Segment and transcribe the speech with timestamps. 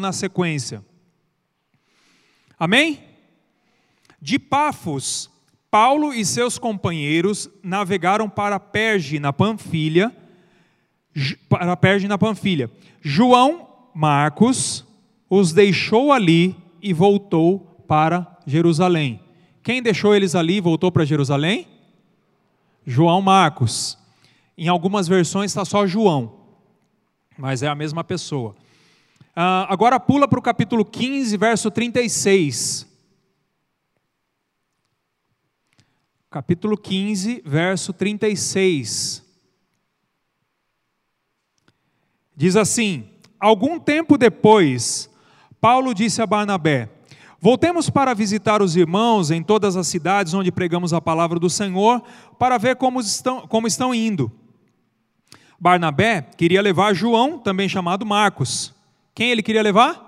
[0.00, 0.84] na sequência.
[2.58, 3.00] Amém?
[4.20, 5.30] De Pafos,
[5.70, 10.14] Paulo e seus companheiros navegaram para Perge, na Panfilha,
[11.48, 12.70] para Perge, na Panfilha.
[13.00, 14.84] João Marcos
[15.28, 19.20] os deixou ali e voltou para Jerusalém.
[19.62, 21.66] Quem deixou eles ali e voltou para Jerusalém?
[22.86, 23.98] João Marcos.
[24.56, 26.32] Em algumas versões está só João,
[27.36, 28.54] mas é a mesma pessoa.
[29.36, 32.86] Uh, agora pula para o capítulo 15, verso 36.
[36.30, 39.22] Capítulo 15, verso 36.
[42.34, 45.10] Diz assim: Algum tempo depois,
[45.60, 46.88] Paulo disse a Barnabé:
[47.38, 52.02] Voltemos para visitar os irmãos em todas as cidades onde pregamos a palavra do Senhor,
[52.38, 54.32] para ver como estão, como estão indo.
[55.60, 58.75] Barnabé queria levar João, também chamado Marcos.
[59.16, 60.04] Quem ele queria levar?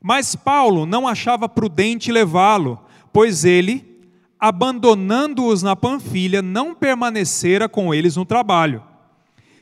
[0.00, 2.80] Mas Paulo não achava prudente levá-lo,
[3.12, 4.06] pois ele,
[4.38, 8.80] abandonando-os na Panfilha, não permanecera com eles no trabalho.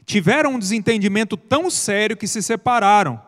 [0.04, 3.18] Tiveram um desentendimento tão sério que se separaram.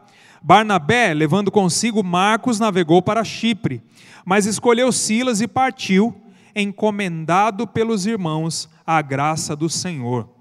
[0.43, 3.83] Barnabé, levando consigo Marcos, navegou para Chipre,
[4.23, 6.15] mas escolheu Silas e partiu,
[6.55, 10.36] encomendado pelos irmãos à graça do Senhor.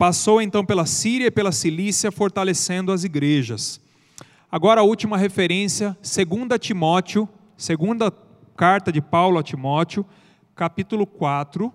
[0.00, 3.78] Passou então pela Síria e pela Cilícia, fortalecendo as igrejas.
[4.50, 8.10] Agora a última referência, 2 Timóteo, segunda
[8.56, 10.06] carta de Paulo a Timóteo,
[10.54, 11.70] capítulo 4,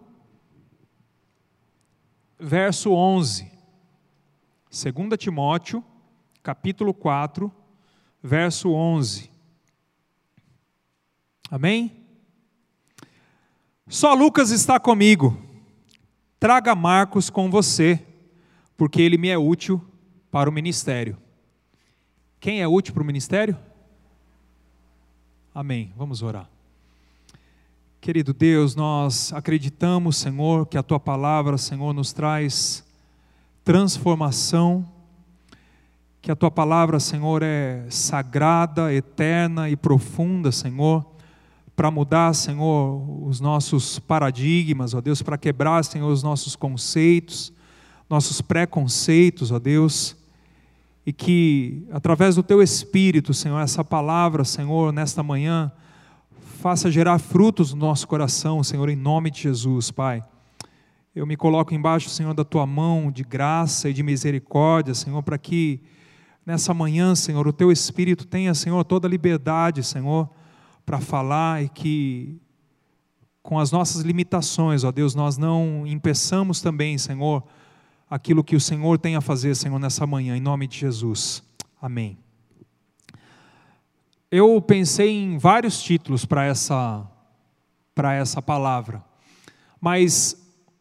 [2.40, 3.44] verso 11.
[4.72, 5.86] 2 Timóteo,
[6.42, 7.54] capítulo 4,
[8.24, 9.30] verso 11.
[11.52, 12.08] Amém?
[13.88, 15.38] Só Lucas está comigo.
[16.40, 18.04] Traga Marcos com você
[18.78, 19.82] porque ele me é útil
[20.32, 21.18] para o ministério.
[22.40, 23.58] Quem é útil para o ministério?
[25.54, 25.94] Amém.
[25.96, 26.50] Vamos orar.
[28.02, 32.86] Querido Deus, nós acreditamos, Senhor, que a tua palavra, Senhor, nos traz
[33.64, 34.86] transformação,
[36.22, 41.04] que a tua palavra, Senhor, é sagrada, eterna e profunda, Senhor,
[41.76, 47.55] para mudar, Senhor, os nossos paradigmas, ó Deus, para quebrar, Senhor, os nossos conceitos
[48.10, 50.16] nossos preconceitos, ó Deus,
[51.06, 55.72] e que através do Teu Espírito, Senhor, essa palavra, Senhor, nesta manhã,
[56.60, 60.24] faça gerar frutos no nosso coração, Senhor, em nome de Jesus, Pai.
[61.16, 65.38] Eu me coloco embaixo, Senhor, da Tua mão de graça e de misericórdia, Senhor, para
[65.38, 65.82] que
[66.46, 70.30] nessa manhã, Senhor, o Teu Espírito tenha, Senhor, toda a liberdade, Senhor,
[70.86, 72.40] para falar e que
[73.42, 77.44] com as nossas limitações, ó Deus, nós não impeçamos também, Senhor,
[78.10, 81.44] aquilo que o Senhor tem a fazer, Senhor, nessa manhã, em nome de Jesus.
[81.82, 82.18] Amém.
[84.32, 87.10] Eu pensei em vários títulos para essa,
[87.94, 89.04] para essa palavra,
[89.80, 90.36] mas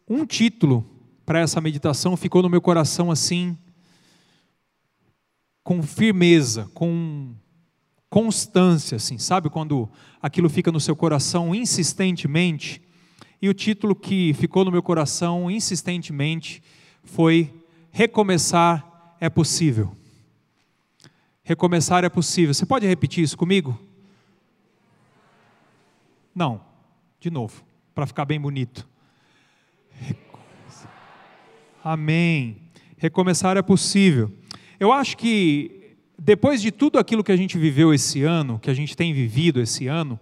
[0.08, 0.84] um título
[1.24, 3.56] para essa meditação ficou no meu coração assim,
[5.62, 7.34] com firmeza, com
[8.10, 9.88] constância, assim, sabe quando
[10.20, 12.82] aquilo fica no seu coração insistentemente?
[13.40, 16.62] E o título que ficou no meu coração insistentemente
[17.04, 17.52] foi
[17.90, 19.94] recomeçar é possível.
[21.42, 22.54] Recomeçar é possível.
[22.54, 23.78] Você pode repetir isso comigo?
[26.34, 26.60] Não,
[27.20, 27.62] de novo,
[27.94, 28.88] para ficar bem bonito.
[31.84, 32.56] Amém.
[32.96, 34.32] Recomeçar é possível.
[34.80, 38.74] Eu acho que depois de tudo aquilo que a gente viveu esse ano, que a
[38.74, 40.18] gente tem vivido esse ano,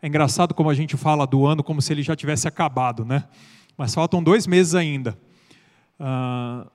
[0.00, 3.24] é engraçado como a gente fala do ano como se ele já tivesse acabado, né?
[3.76, 5.18] Mas faltam dois meses ainda.
[5.98, 6.70] Uh,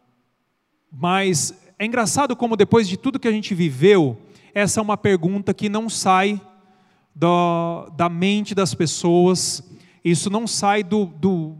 [0.91, 4.17] mas é engraçado como depois de tudo que a gente viveu,
[4.53, 6.41] essa é uma pergunta que não sai
[7.15, 9.63] do, da mente das pessoas,
[10.03, 11.55] isso não sai do, do,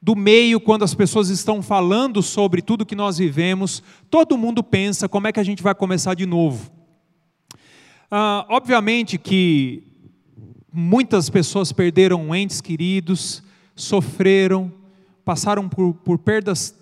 [0.00, 5.08] do meio quando as pessoas estão falando sobre tudo que nós vivemos, todo mundo pensa
[5.08, 6.70] como é que a gente vai começar de novo.
[8.10, 9.82] Uh, obviamente que
[10.72, 13.42] muitas pessoas perderam entes queridos,
[13.74, 14.72] sofreram,
[15.24, 16.74] passaram por, por perdas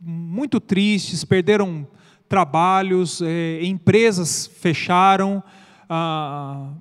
[0.00, 1.86] muito tristes, perderam
[2.28, 5.42] trabalhos, é, empresas fecharam,
[5.88, 6.72] ah,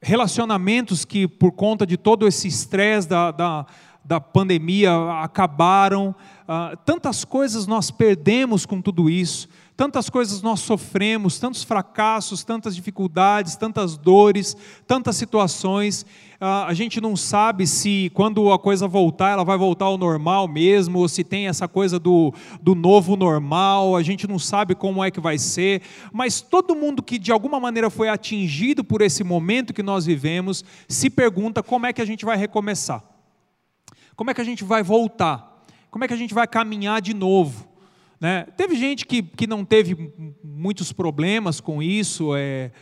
[0.00, 3.66] relacionamentos que, por conta de todo esse estresse da, da,
[4.04, 4.92] da, pandemia,
[5.22, 6.14] acabaram.
[6.48, 12.74] Ah, tantas coisas nós perdemos com tudo isso, tantas coisas nós sofremos, tantos fracassos, tantas
[12.74, 14.56] dificuldades, tantas dores,
[14.86, 16.06] tantas situações.
[16.44, 20.48] Ah, a gente não sabe se quando a coisa voltar, ela vai voltar ao normal
[20.48, 25.04] mesmo, ou se tem essa coisa do, do novo normal, a gente não sabe como
[25.04, 29.22] é que vai ser, mas todo mundo que de alguma maneira foi atingido por esse
[29.22, 33.04] momento que nós vivemos, se pergunta como é que a gente vai recomeçar,
[34.16, 37.14] como é que a gente vai voltar, como é que a gente vai caminhar de
[37.14, 37.68] novo.
[38.20, 38.48] Né?
[38.56, 40.12] Teve gente que, que não teve
[40.42, 42.72] muitos problemas com isso, é,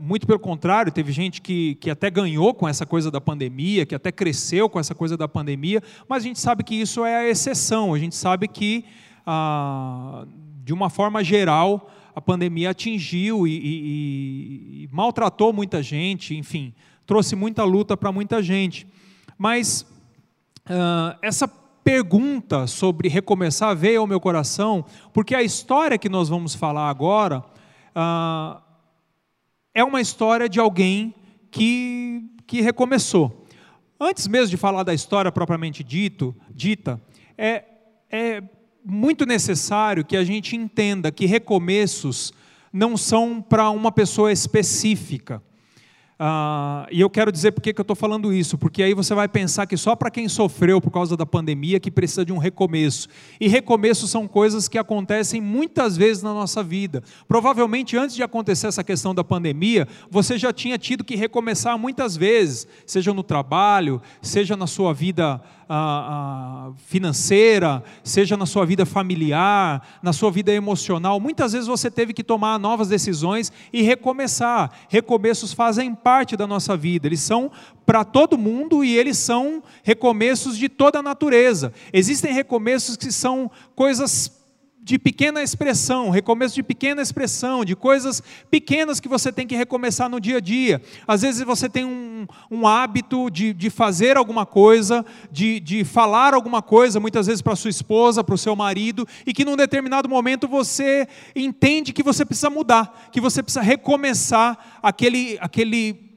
[0.00, 3.94] muito pelo contrário, teve gente que, que até ganhou com essa coisa da pandemia, que
[3.94, 7.28] até cresceu com essa coisa da pandemia, mas a gente sabe que isso é a
[7.28, 8.84] exceção, a gente sabe que,
[9.24, 10.26] ah,
[10.64, 16.74] de uma forma geral, a pandemia atingiu e, e, e maltratou muita gente, enfim,
[17.06, 18.86] trouxe muita luta para muita gente.
[19.38, 19.86] Mas
[20.66, 21.48] ah, essa
[21.84, 27.42] pergunta sobre recomeçar veio ao meu coração, porque a história que nós vamos falar agora
[27.94, 28.60] ah,
[29.74, 31.14] é uma história de alguém
[31.50, 33.46] que, que recomeçou.
[33.98, 37.00] Antes mesmo de falar da história propriamente dito, dita,
[37.36, 37.64] é,
[38.10, 38.42] é
[38.84, 42.32] muito necessário que a gente entenda que recomeços
[42.72, 45.42] não são para uma pessoa específica.
[46.22, 49.26] Ah, e eu quero dizer por que eu estou falando isso, porque aí você vai
[49.26, 53.08] pensar que só para quem sofreu por causa da pandemia que precisa de um recomeço.
[53.40, 57.02] E recomeços são coisas que acontecem muitas vezes na nossa vida.
[57.26, 62.18] Provavelmente antes de acontecer essa questão da pandemia, você já tinha tido que recomeçar muitas
[62.18, 65.40] vezes, seja no trabalho, seja na sua vida
[66.86, 71.20] financeira, seja na sua vida familiar, na sua vida emocional.
[71.20, 74.72] Muitas vezes você teve que tomar novas decisões e recomeçar.
[74.88, 77.50] Recomeços fazem parte da nossa vida, eles são
[77.86, 81.72] para todo mundo e eles são recomeços de toda a natureza.
[81.92, 84.39] Existem recomeços que são coisas
[84.82, 90.08] de pequena expressão, recomeço de pequena expressão, de coisas pequenas que você tem que recomeçar
[90.08, 90.80] no dia a dia.
[91.06, 96.34] Às vezes você tem um, um hábito de, de fazer alguma coisa, de, de falar
[96.34, 100.08] alguma coisa, muitas vezes para sua esposa, para o seu marido, e que num determinado
[100.08, 101.06] momento você
[101.36, 106.09] entende que você precisa mudar, que você precisa recomeçar aquele, aquele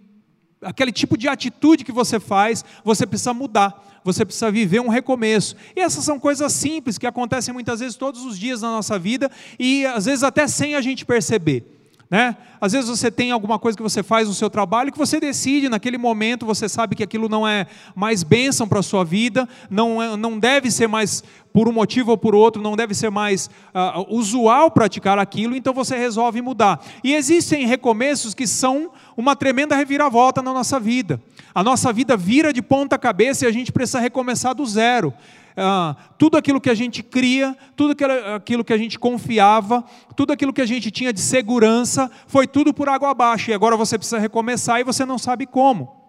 [0.63, 5.55] aquele tipo de atitude que você faz, você precisa mudar, você precisa viver um recomeço.
[5.75, 9.31] E essas são coisas simples que acontecem muitas vezes todos os dias na nossa vida
[9.59, 11.82] e às vezes até sem a gente perceber.
[12.13, 12.37] Né?
[12.61, 15.67] Às vezes você tem alguma coisa que você faz no seu trabalho que você decide
[15.67, 17.65] naquele momento, você sabe que aquilo não é
[17.95, 22.11] mais bênção para a sua vida, não, é, não deve ser mais, por um motivo
[22.11, 26.85] ou por outro, não deve ser mais uh, usual praticar aquilo, então você resolve mudar.
[27.03, 31.19] E existem recomeços que são uma tremenda reviravolta na nossa vida.
[31.55, 35.11] A nossa vida vira de ponta cabeça e a gente precisa recomeçar do zero
[35.55, 37.95] ah, tudo aquilo que a gente cria, tudo
[38.35, 39.83] aquilo que a gente confiava,
[40.15, 43.51] tudo aquilo que a gente tinha de segurança, foi tudo por água abaixo.
[43.51, 46.03] E agora você precisa recomeçar e você não sabe como.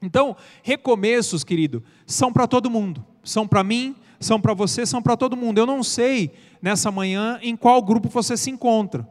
[0.00, 3.04] Então, recomeços, querido, são para todo mundo.
[3.22, 5.58] São para mim, são para você, são para todo mundo.
[5.58, 9.08] Eu não sei nessa manhã em qual grupo você se encontra.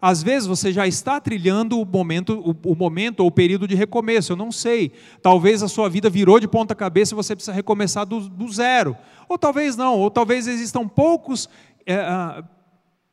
[0.00, 3.74] Às vezes você já está trilhando o momento, o, o, momento ou o período de
[3.74, 4.92] recomeço, eu não sei.
[5.20, 8.96] Talvez a sua vida virou de ponta cabeça e você precisa recomeçar do, do zero.
[9.28, 11.48] Ou talvez não, ou talvez existam poucos
[11.84, 12.44] é,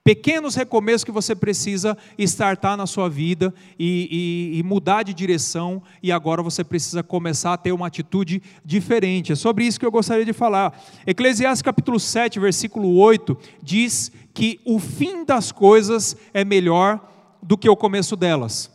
[0.06, 5.82] pequenos recomeços que você precisa estartar na sua vida e, e, e, mudar de direção,
[6.04, 9.32] e agora você precisa começar a ter uma atitude diferente.
[9.32, 10.80] É sobre isso que eu gostaria de falar.
[11.08, 17.00] Eclesiastes capítulo 7, versículo 8, diz que o fim das coisas é melhor
[17.42, 18.70] do que o começo delas.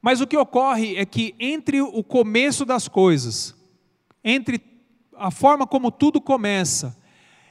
[0.00, 3.52] Mas o que ocorre é que entre o começo das coisas,
[4.22, 4.62] entre
[5.16, 6.96] a forma como tudo começa,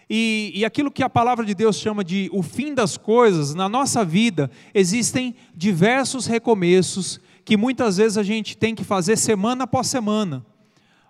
[0.10, 3.68] e, e aquilo que a palavra de Deus chama de o fim das coisas, na
[3.68, 9.88] nossa vida existem diversos recomeços que muitas vezes a gente tem que fazer semana após
[9.88, 10.46] semana,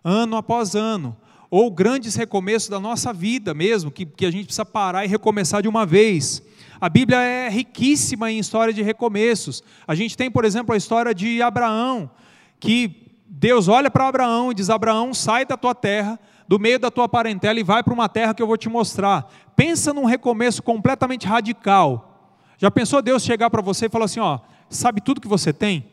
[0.03, 1.15] ano após ano,
[1.51, 5.61] ou grandes recomeços da nossa vida mesmo, que, que a gente precisa parar e recomeçar
[5.61, 6.41] de uma vez.
[6.79, 9.61] A Bíblia é riquíssima em história de recomeços.
[9.85, 12.09] A gente tem, por exemplo, a história de Abraão,
[12.57, 16.17] que Deus olha para Abraão e diz: Abraão, sai da tua terra,
[16.47, 19.29] do meio da tua parentela e vai para uma terra que eu vou te mostrar.
[19.53, 22.31] Pensa num recomeço completamente radical.
[22.57, 24.39] Já pensou Deus chegar para você e falar assim: ó,
[24.69, 25.90] sabe tudo que você tem?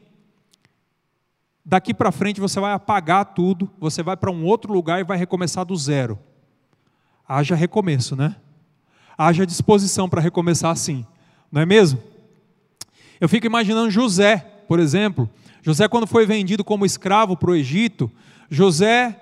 [1.70, 5.18] Daqui para frente você vai apagar tudo, você vai para um outro lugar e vai
[5.18, 6.18] recomeçar do zero.
[7.28, 8.36] Haja recomeço, né?
[9.18, 11.04] Haja disposição para recomeçar assim,
[11.52, 12.02] não é mesmo?
[13.20, 15.28] Eu fico imaginando José, por exemplo.
[15.60, 18.10] José, quando foi vendido como escravo para o Egito,
[18.48, 19.20] José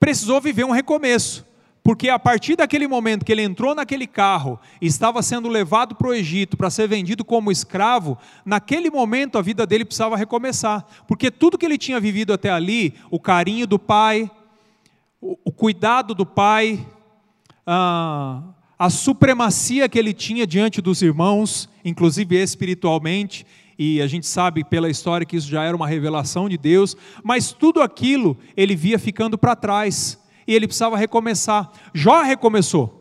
[0.00, 1.46] precisou viver um recomeço,
[1.88, 6.12] Porque a partir daquele momento que ele entrou naquele carro estava sendo levado para o
[6.12, 10.86] Egito para ser vendido como escravo, naquele momento a vida dele precisava recomeçar.
[11.06, 14.30] Porque tudo que ele tinha vivido até ali, o carinho do pai,
[15.18, 16.86] o, cuidado do pai,
[17.66, 18.42] a,
[18.78, 23.46] a supremacia que ele tinha diante dos irmãos, inclusive espiritualmente,
[23.78, 27.50] e a gente sabe pela história que isso já era uma revelação de Deus, mas
[27.50, 30.18] tudo aquilo ele via ficando para trás
[30.48, 31.70] e ele precisava recomeçar.
[31.92, 32.94] Jó recomeçou.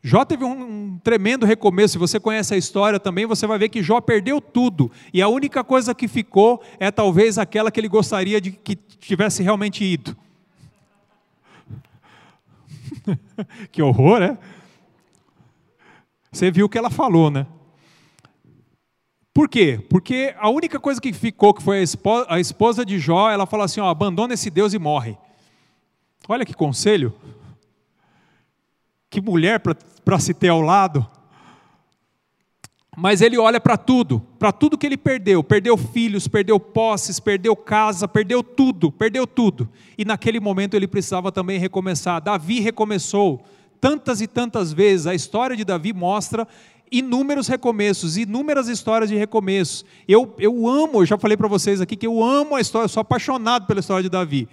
[0.00, 1.92] Jó teve um, tremendo recomeço.
[1.92, 4.88] Se você conhece a história também, você vai ver que Jó perdeu tudo.
[5.12, 9.42] E a única coisa que ficou é talvez aquela que ele gostaria de que tivesse
[9.42, 10.16] realmente ido.
[13.72, 14.38] que horror, né?
[16.30, 17.44] Você viu o que ela falou, né?
[19.34, 19.84] Por quê?
[19.88, 21.84] Porque a única coisa que ficou, que foi
[22.28, 25.16] a esposa, de Jó, ela falou assim: ó, abandona esse Deus e morre.
[26.28, 27.14] Olha que conselho.
[29.10, 29.60] Que mulher
[30.04, 31.06] para se ter ao lado.
[32.96, 37.56] Mas ele olha para tudo, para tudo que ele perdeu: perdeu filhos, perdeu posses, perdeu
[37.56, 39.68] casa, perdeu tudo, perdeu tudo.
[39.96, 42.20] E naquele momento ele precisava também recomeçar.
[42.20, 43.42] Davi recomeçou
[43.80, 45.06] tantas e tantas vezes.
[45.06, 46.46] A história de Davi mostra
[46.90, 49.86] inúmeros recomeços, inúmeras histórias de recomeços.
[50.06, 52.90] Eu, eu amo, eu já falei para vocês aqui que eu amo a história, eu
[52.90, 54.46] sou apaixonado pela história de Davi.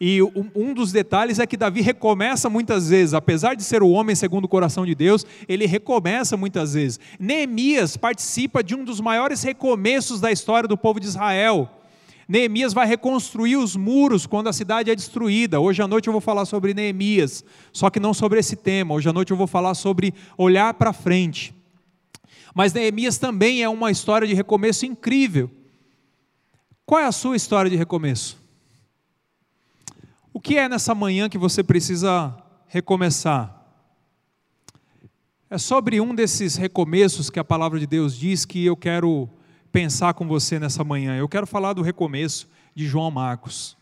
[0.00, 0.22] E
[0.54, 4.44] um dos detalhes é que Davi recomeça muitas vezes, apesar de ser o homem segundo
[4.44, 7.00] o coração de Deus, ele recomeça muitas vezes.
[7.18, 11.68] Neemias participa de um dos maiores recomeços da história do povo de Israel.
[12.28, 15.58] Neemias vai reconstruir os muros quando a cidade é destruída.
[15.58, 18.94] Hoje à noite eu vou falar sobre Neemias, só que não sobre esse tema.
[18.94, 21.52] Hoje à noite eu vou falar sobre olhar para frente.
[22.54, 25.50] Mas Neemias também é uma história de recomeço incrível.
[26.86, 28.47] Qual é a sua história de recomeço?
[30.38, 32.32] O que é nessa manhã que você precisa
[32.68, 33.60] recomeçar?
[35.50, 39.28] É sobre um desses recomeços que a palavra de Deus diz que eu quero
[39.72, 41.16] pensar com você nessa manhã.
[41.16, 43.76] Eu quero falar do recomeço de João Marcos.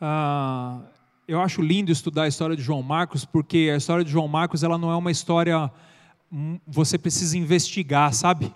[0.00, 0.80] Ah,
[1.28, 4.64] eu acho lindo estudar a história de João Marcos, porque a história de João Marcos
[4.64, 5.70] ela não é uma história.
[6.32, 8.52] Hum, você precisa investigar, sabe?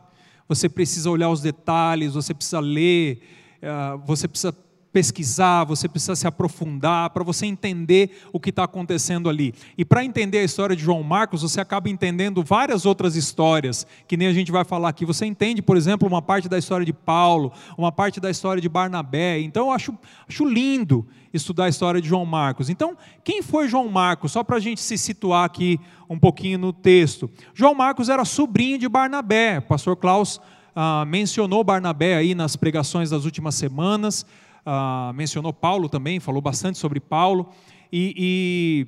[0.48, 3.22] Você precisa olhar os detalhes, você precisa ler,
[3.62, 4.63] ah, você precisa
[4.94, 9.52] pesquisar, você precisa se aprofundar para você entender o que está acontecendo ali.
[9.76, 14.16] E para entender a história de João Marcos, você acaba entendendo várias outras histórias, que
[14.16, 15.04] nem a gente vai falar aqui.
[15.04, 18.68] Você entende, por exemplo, uma parte da história de Paulo, uma parte da história de
[18.68, 19.40] Barnabé.
[19.40, 19.98] Então, eu acho,
[20.28, 22.70] acho lindo estudar a história de João Marcos.
[22.70, 24.30] Então, quem foi João Marcos?
[24.30, 27.28] Só para a gente se situar aqui um pouquinho no texto.
[27.52, 29.58] João Marcos era sobrinho de Barnabé.
[29.58, 30.40] O pastor Klaus
[30.72, 34.24] ah, mencionou Barnabé aí nas pregações das últimas semanas
[34.64, 37.48] ah, mencionou Paulo também, falou bastante sobre Paulo,
[37.92, 38.86] e,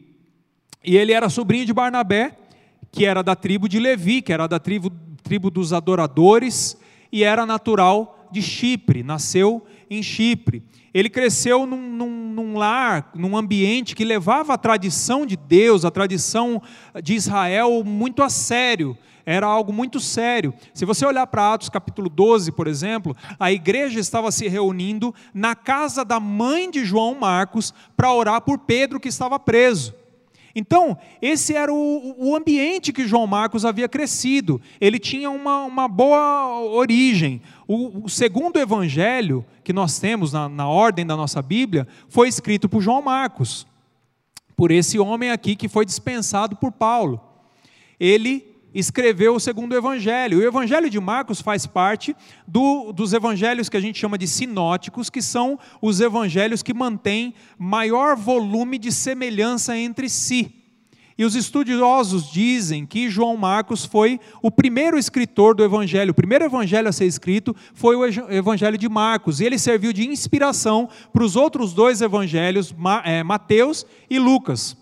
[0.84, 2.36] e, e, ele era sobrinho de Barnabé,
[2.90, 4.90] que era da tribo de Levi, que era da tribo,
[5.22, 6.78] tribo dos adoradores,
[7.12, 10.62] e era natural de Chipre, nasceu em Chipre.
[10.92, 15.90] Ele cresceu num, num, num, lar, num ambiente que levava a tradição de Deus, a
[15.90, 16.62] tradição
[17.02, 20.54] de Israel muito a sério era algo muito sério.
[20.72, 25.56] Se você olhar para Atos capítulo 12, por exemplo, a igreja estava se reunindo na
[25.56, 29.92] casa da mãe de João Marcos para orar por Pedro que estava preso.
[30.54, 34.58] Então, esse era o, o, ambiente que João Marcos havia crescido.
[34.80, 37.42] Ele tinha uma, uma boa origem.
[37.68, 42.70] O, o, segundo evangelho que nós temos na, na ordem da nossa Bíblia foi escrito
[42.70, 43.66] por João Marcos,
[44.56, 47.20] por esse homem aqui que foi dispensado por Paulo.
[48.00, 50.38] Ele escreveu o segundo evangelho.
[50.38, 52.14] O evangelho de Marcos faz parte
[52.46, 57.34] do, dos evangelhos que a gente chama de sinóticos, que são os evangelhos que mantêm
[57.58, 60.52] maior volume de semelhança entre si.
[61.18, 66.10] E os estudiosos dizem que João Marcos foi o primeiro escritor do evangelho.
[66.10, 69.40] O primeiro evangelho a ser escrito foi o evangelho de Marcos.
[69.40, 74.76] E ele serviu de inspiração para os outros dois evangelhos, é, Mateus e Lucas.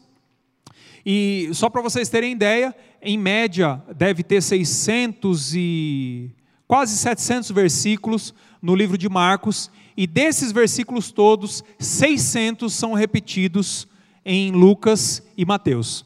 [1.05, 6.31] E só para vocês terem ideia, em média deve ter 600 e
[6.67, 13.87] quase 700 versículos no livro de Marcos, e desses versículos todos, 600 são repetidos
[14.25, 16.05] em Lucas e Mateus.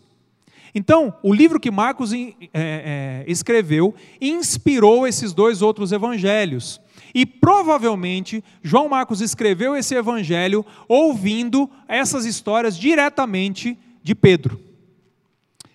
[0.75, 6.81] Então, o livro que Marcos é, é, escreveu inspirou esses dois outros evangelhos.
[7.15, 14.68] E provavelmente João Marcos escreveu esse evangelho ouvindo essas histórias diretamente de Pedro.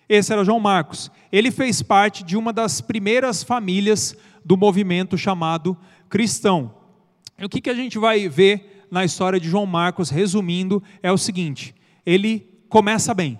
[0.08, 1.10] Esse era João Marcos.
[1.32, 5.76] Ele fez parte de uma das primeiras famílias do movimento chamado
[6.08, 6.74] cristão.
[7.38, 11.10] E o que, que a gente vai ver na história de João Marcos, resumindo, é
[11.10, 13.38] o seguinte: ele começa bem.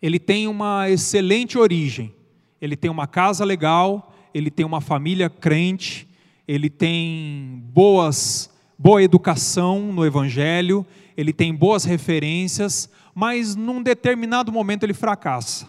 [0.00, 2.14] Ele tem uma excelente origem.
[2.60, 6.08] Ele tem uma casa legal, ele tem uma família crente,
[6.48, 14.82] ele tem boas, boa educação no evangelho, ele tem boas referências, mas num determinado momento
[14.82, 15.66] ele fracassa.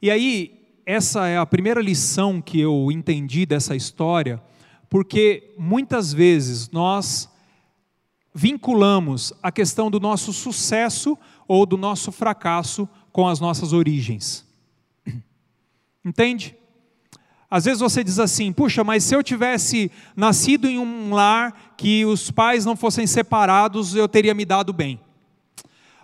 [0.00, 4.40] E aí, essa é a primeira lição que eu entendi dessa história,
[4.88, 7.28] porque muitas vezes nós
[8.32, 14.46] vinculamos a questão do nosso sucesso ou do nosso fracasso com as nossas origens.
[16.06, 16.56] Entende?
[17.50, 22.04] Às vezes você diz assim: puxa, mas se eu tivesse nascido em um lar que
[22.04, 25.00] os pais não fossem separados, eu teria me dado bem.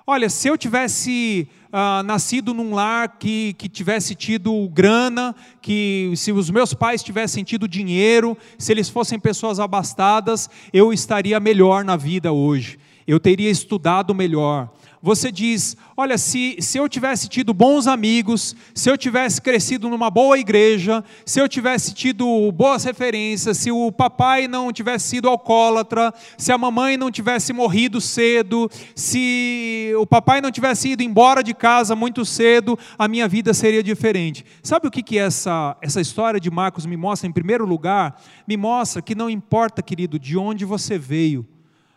[0.07, 6.31] Olha, se eu tivesse ah, nascido num lar que, que tivesse tido grana, que se
[6.31, 11.97] os meus pais tivessem tido dinheiro, se eles fossem pessoas abastadas, eu estaria melhor na
[11.97, 12.79] vida hoje.
[13.07, 14.71] Eu teria estudado melhor,
[15.05, 20.11] você diz: olha, se, se eu tivesse tido bons amigos, se eu tivesse crescido numa
[20.11, 26.11] boa igreja, se eu tivesse tido boas referências, se o papai não tivesse sido alcoólatra,
[26.39, 31.53] se a mamãe não tivesse morrido cedo, se o papai não tivesse ido embora de
[31.53, 34.43] casa muito cedo, a minha vida seria diferente.
[34.63, 37.29] Sabe o que, que essa, essa história de Marcos me mostra?
[37.29, 38.19] Em primeiro lugar,
[38.49, 41.47] me mostra que não importa, querido, de onde você veio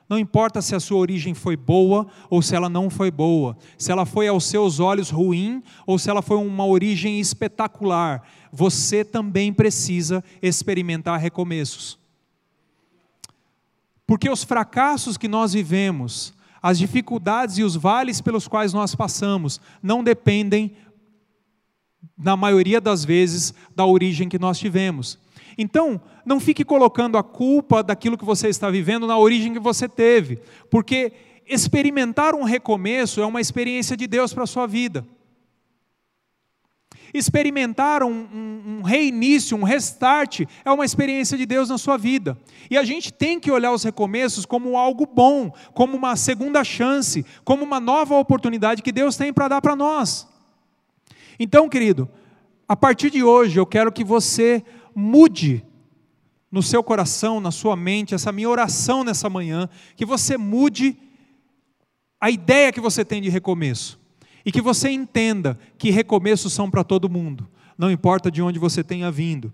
[0.10, 3.92] não importa se a sua origem foi boa ou se ela não foi boa, se
[3.92, 9.52] ela foi aos seus olhos ruim ou se ela foi uma origem espetacular, você também
[9.52, 12.00] precisa experimentar recomeços.
[14.06, 19.60] Porque os fracassos que nós vivemos, as dificuldades e os vales pelos quais nós passamos,
[19.84, 20.74] não dependem,
[22.18, 25.20] na maioria das vezes, da origem que nós tivemos.
[25.58, 29.90] Então, não fique colocando a culpa daquilo que você está vivendo na origem que você
[29.90, 31.12] teve, porque
[31.48, 35.06] experimentar um recomeço é uma experiência de Deus para a sua vida.
[37.14, 42.38] Experimentar um, um, um, reinício, um restart, é uma experiência de Deus na sua vida.
[42.70, 47.26] E a gente tem que olhar os recomeços como algo bom, como uma segunda chance,
[47.46, 50.28] como uma nova oportunidade que Deus tem para dar para nós.
[51.40, 52.10] Então, querido,
[52.68, 54.64] a partir de hoje eu quero que você
[55.00, 55.64] mude
[56.52, 60.98] no seu coração, na sua mente, essa minha oração nessa manhã, que você mude
[62.20, 64.00] a ideia que você tem de recomeço.
[64.44, 68.84] E que você entenda que recomeços são para todo mundo, não importa de onde você
[68.84, 69.54] tenha vindo.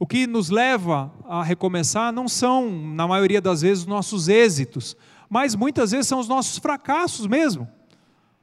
[0.00, 4.96] O que nos leva a recomeçar não são, na maioria das vezes, os nossos êxitos,
[5.28, 7.68] mas muitas vezes são os nossos fracassos mesmo.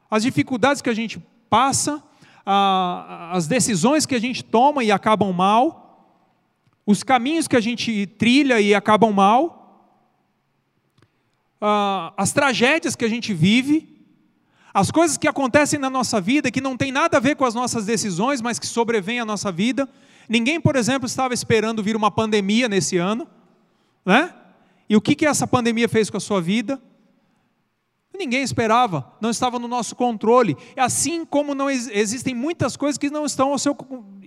[0.10, 2.02] As dificuldades que a gente passa,
[2.45, 5.88] as decisões que a gente toma e acabam mal,
[6.89, 10.02] os caminhos que a gente trilha e acabam mal,
[11.62, 13.88] ah, as tragédias que a gente vive,
[14.73, 17.54] as coisas que acontecem na nossa vida que não tem nada a ver com as
[17.54, 19.88] nossas decisões, mas que sobrevêm à nossa vida.
[20.28, 23.28] Ninguém, por exemplo, estava esperando vir uma pandemia nesse ano,
[24.04, 24.34] né?
[24.89, 26.82] E o que, que essa pandemia fez com a sua vida?
[28.17, 30.58] Ninguém esperava, não estava no nosso controle.
[30.75, 33.78] Assim como não existem muitas coisas que não estão seu,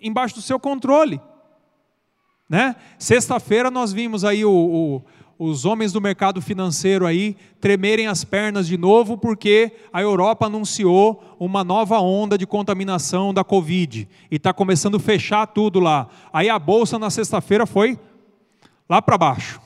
[0.00, 1.20] embaixo do seu controle.
[2.48, 2.76] Né?
[2.98, 5.02] Sexta-feira nós vimos aí o, o,
[5.38, 11.36] os homens do mercado financeiro aí tremerem as pernas de novo porque a Europa anunciou
[11.40, 16.08] uma nova onda de contaminação da Covid e está começando a fechar tudo lá.
[16.32, 17.98] Aí a bolsa na sexta-feira foi
[18.88, 19.60] lá para baixo.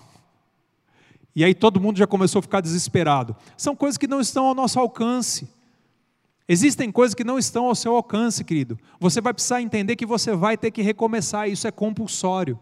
[1.35, 3.37] E aí todo mundo já começou a ficar desesperado.
[3.59, 5.47] São coisas que não estão ao nosso alcance.
[6.49, 8.79] Existem coisas que não estão ao seu alcance, querido.
[8.99, 12.59] Você vai precisar entender que você vai ter que recomeçar, isso é compulsório.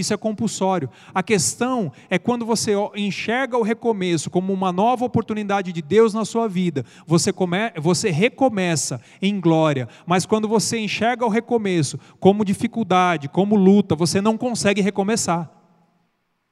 [0.00, 0.90] Isso é compulsório.
[1.14, 6.24] A questão é quando você enxerga o recomeço como uma nova oportunidade de Deus na
[6.24, 9.88] sua vida, você, come, você recomeça em glória.
[10.06, 15.50] Mas quando você enxerga o recomeço como dificuldade, como luta, você não consegue recomeçar.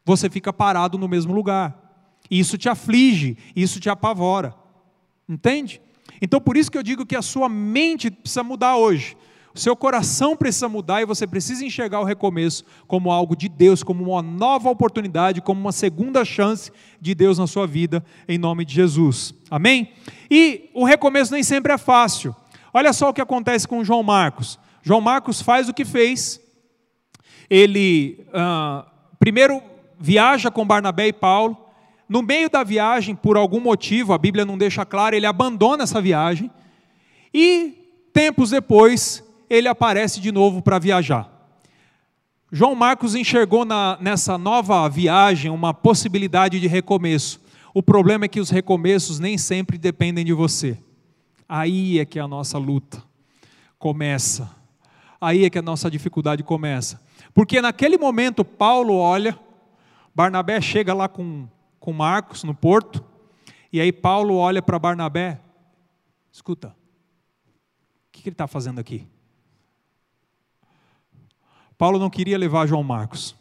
[0.05, 2.19] Você fica parado no mesmo lugar.
[2.31, 4.55] Isso te aflige, isso te apavora.
[5.29, 5.81] Entende?
[6.21, 9.17] Então por isso que eu digo que a sua mente precisa mudar hoje.
[9.59, 14.05] Seu coração precisa mudar e você precisa enxergar o recomeço como algo de Deus, como
[14.05, 18.73] uma nova oportunidade, como uma segunda chance de Deus na sua vida, em nome de
[18.73, 19.35] Jesus.
[19.51, 19.90] Amém?
[20.31, 22.37] E o recomeço nem sempre é fácil.
[22.73, 24.61] Olha só o que acontece com João Marcos.
[24.81, 26.40] João Marcos faz o que fez.
[27.51, 28.87] Ele ah,
[29.18, 29.61] primeiro
[29.99, 31.57] viaja com Barnabé e Paulo.
[32.09, 36.01] No meio da viagem, por algum motivo, a Bíblia não deixa claro, ele abandona essa
[36.01, 36.49] viagem.
[37.35, 37.75] E
[38.12, 41.39] tempos depois, ele aparece de novo para viajar.
[42.51, 47.41] João Marcos enxergou na, nessa nova viagem uma possibilidade de recomeço,
[47.75, 50.79] O problema é que os recomeços nem sempre dependem de você.
[51.49, 53.03] Aí é que a nossa luta
[53.79, 54.51] começa.
[55.21, 57.01] Aí é que a nossa dificuldade começa.
[57.35, 59.39] Porque naquele momento Paulo olha,
[60.15, 61.47] Barnabé chega lá com,
[61.79, 63.05] com Marcos no porto,
[63.73, 65.41] e aí Paulo olha para Barnabé,
[66.33, 66.73] escuta, o
[68.11, 69.07] que, que ele está fazendo aqui?
[71.79, 73.37] Paulo não queria levar João Marcos.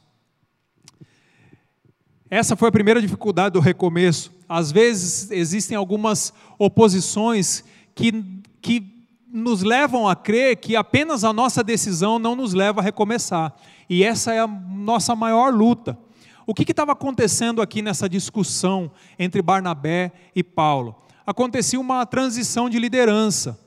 [2.29, 4.31] Essa foi a primeira dificuldade do recomeço.
[4.47, 7.63] Às vezes existem algumas oposições
[7.95, 8.23] que,
[8.61, 8.97] que
[9.27, 13.55] nos levam a crer que apenas a nossa decisão não nos leva a recomeçar.
[13.89, 15.97] E essa é a nossa maior luta.
[16.45, 20.95] O que estava acontecendo aqui nessa discussão entre Barnabé e Paulo?
[21.25, 23.59] Acontecia uma transição de liderança.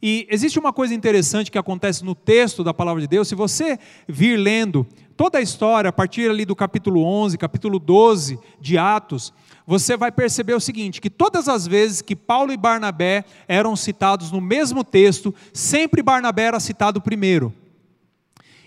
[0.00, 3.78] E existe uma coisa interessante que acontece no texto da palavra de Deus, se você
[4.06, 9.32] vir lendo toda a história, a partir ali do capítulo 11, capítulo 12 de Atos,
[9.66, 14.30] você vai perceber o seguinte: que todas as vezes que Paulo e Barnabé eram citados
[14.30, 17.52] no mesmo texto, sempre Barnabé era citado primeiro.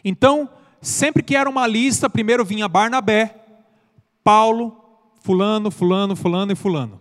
[0.03, 0.49] Então,
[0.81, 3.33] sempre que era uma lista, primeiro vinha Barnabé,
[4.21, 4.77] Paulo,
[5.21, 6.99] Fulano, Fulano, Fulano e Fulano.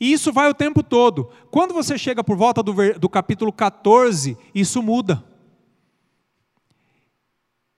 [0.00, 1.30] E isso vai o tempo todo.
[1.50, 5.22] Quando você chega por volta do, do capítulo 14, isso muda.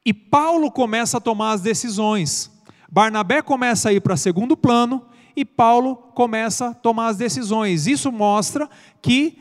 [0.06, 2.50] E Paulo começa a tomar as decisões.
[2.88, 5.04] Barnabé começa a ir para segundo plano
[5.34, 7.86] e Paulo começa a tomar as decisões.
[7.86, 9.38] Isso mostra que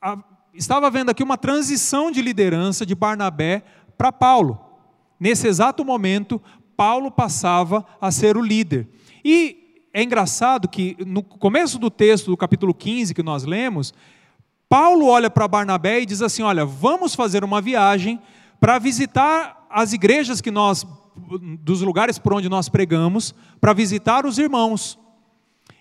[0.00, 0.18] a,
[0.54, 3.64] estava havendo aqui uma transição de liderança de Barnabé
[3.96, 4.60] para Paulo.
[5.18, 6.40] Nesse exato momento,
[6.76, 8.88] Paulo passava a ser o líder.
[9.24, 9.65] E
[9.96, 13.94] é engraçado que no começo do texto do capítulo 15 que nós lemos,
[14.68, 18.20] Paulo olha para Barnabé e diz assim: Olha, vamos fazer uma viagem
[18.60, 20.86] para visitar as igrejas que nós,
[21.62, 24.98] dos lugares por onde nós pregamos, para visitar os irmãos.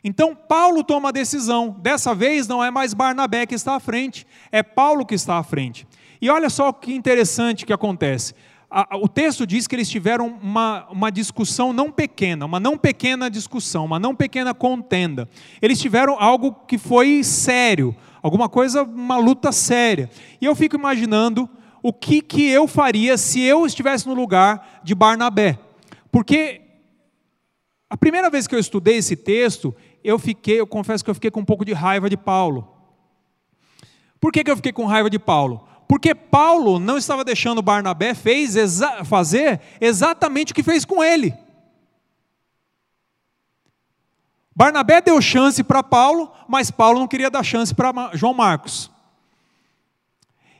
[0.01, 1.75] Então Paulo toma a decisão.
[1.81, 5.43] Dessa vez não é mais Barnabé que está à frente, é Paulo que está à
[5.43, 5.85] frente.
[6.21, 8.33] E olha só que interessante que acontece
[9.01, 13.85] o texto diz que eles tiveram uma, uma discussão não pequena, uma não pequena discussão,
[13.85, 15.29] uma não pequena contenda.
[15.61, 20.09] Eles tiveram algo que foi sério, alguma coisa, uma luta séria.
[20.41, 21.49] E eu fico imaginando
[21.81, 25.59] o que, que eu faria se eu estivesse no lugar de Barnabé.
[26.11, 26.61] Porque
[27.89, 31.29] a primeira vez que eu estudei esse texto, eu fiquei, eu confesso que eu fiquei
[31.29, 32.67] com um pouco de raiva de Paulo.
[34.19, 35.67] Por que, que eu fiquei com raiva de Paulo?
[35.87, 41.33] Porque Paulo não estava deixando Barnabé fez exa fazer exatamente o que fez com ele.
[44.55, 48.89] Barnabé deu chance para Paulo, mas Paulo não queria dar chance para João Marcos.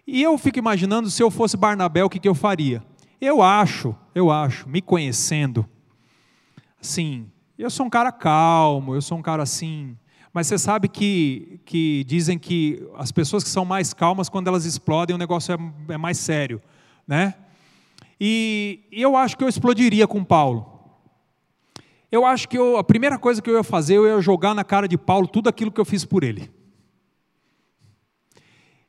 [0.05, 2.83] E eu fico imaginando se eu fosse Barnabé, o que, que eu faria?
[3.19, 5.67] Eu acho, eu acho, me conhecendo,
[6.79, 9.97] assim, eu sou um cara calmo, eu sou um cara assim,
[10.35, 14.65] mas você sabe que, que dizem que as pessoas que são mais calmas, quando elas
[14.65, 16.61] explodem, o negócio é, é mais sério.
[17.07, 17.35] Né?
[18.19, 20.77] E, e eu acho que eu explodiria com Paulo.
[22.11, 24.65] Eu acho que eu, a primeira coisa que eu ia fazer, eu ia jogar na
[24.65, 26.51] cara de Paulo tudo aquilo que eu fiz por ele.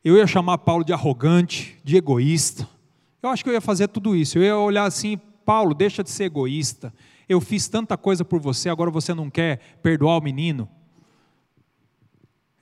[0.03, 2.69] Eu ia chamar Paulo de arrogante, de egoísta.
[3.23, 4.37] Eu acho que eu ia fazer tudo isso.
[4.37, 6.93] Eu ia olhar assim, Paulo, deixa de ser egoísta.
[7.29, 10.69] Eu fiz tanta coisa por você, agora você não quer perdoar o menino.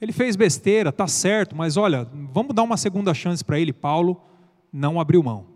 [0.00, 3.72] Ele fez besteira, tá certo, mas olha, vamos dar uma segunda chance para ele.
[3.72, 4.20] Paulo
[4.72, 5.46] não abriu mão.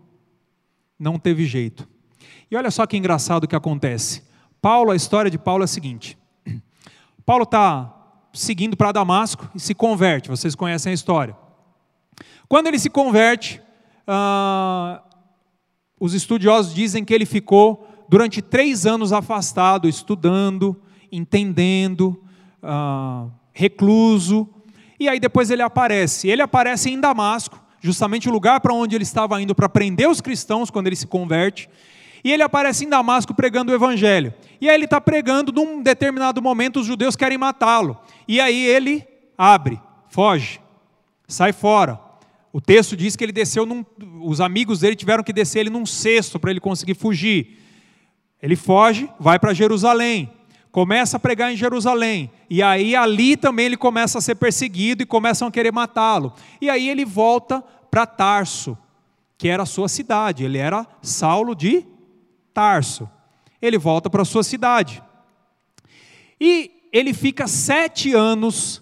[0.97, 1.87] Não teve jeito.
[2.49, 4.23] E olha só que engraçado que acontece.
[4.61, 6.17] Paulo, a história de Paulo é a seguinte:
[7.25, 7.95] Paulo está
[8.33, 10.29] seguindo para Damasco e se converte.
[10.29, 11.35] Vocês conhecem a história.
[12.47, 13.61] Quando ele se converte,
[14.07, 15.03] ah,
[15.99, 22.21] os estudiosos dizem que ele ficou durante três anos afastado, estudando, entendendo,
[22.63, 23.27] ah,
[23.59, 24.47] recluso,
[24.97, 26.29] e aí depois ele aparece.
[26.29, 30.21] Ele aparece em Damasco, justamente o lugar para onde ele estava indo para prender os
[30.21, 31.69] cristãos quando ele se converte.
[32.23, 34.33] E ele aparece em Damasco pregando o evangelho.
[34.61, 37.97] E aí ele está pregando, num determinado momento os judeus querem matá-lo.
[38.25, 39.05] E aí ele
[39.37, 40.61] abre, foge,
[41.27, 41.99] sai fora.
[42.53, 43.85] O texto diz que ele desceu num,
[44.21, 47.57] os amigos dele tiveram que descer ele num cesto para ele conseguir fugir.
[48.41, 50.31] Ele foge, vai para Jerusalém
[50.71, 55.05] começa a pregar em Jerusalém, e aí ali também ele começa a ser perseguido e
[55.05, 56.33] começam a querer matá-lo.
[56.61, 58.77] E aí ele volta para Tarso,
[59.37, 61.85] que era a sua cidade, ele era Saulo de
[62.53, 63.09] Tarso.
[63.61, 65.03] Ele volta para a sua cidade.
[66.39, 68.81] E ele fica sete anos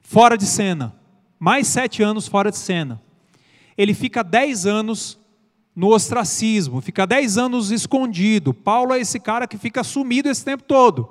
[0.00, 0.94] fora de cena,
[1.38, 3.00] mais sete anos fora de cena.
[3.76, 5.18] Ele fica dez anos
[5.74, 8.52] no ostracismo, fica dez anos escondido.
[8.52, 11.08] Paulo é esse cara que fica sumido esse tempo todo.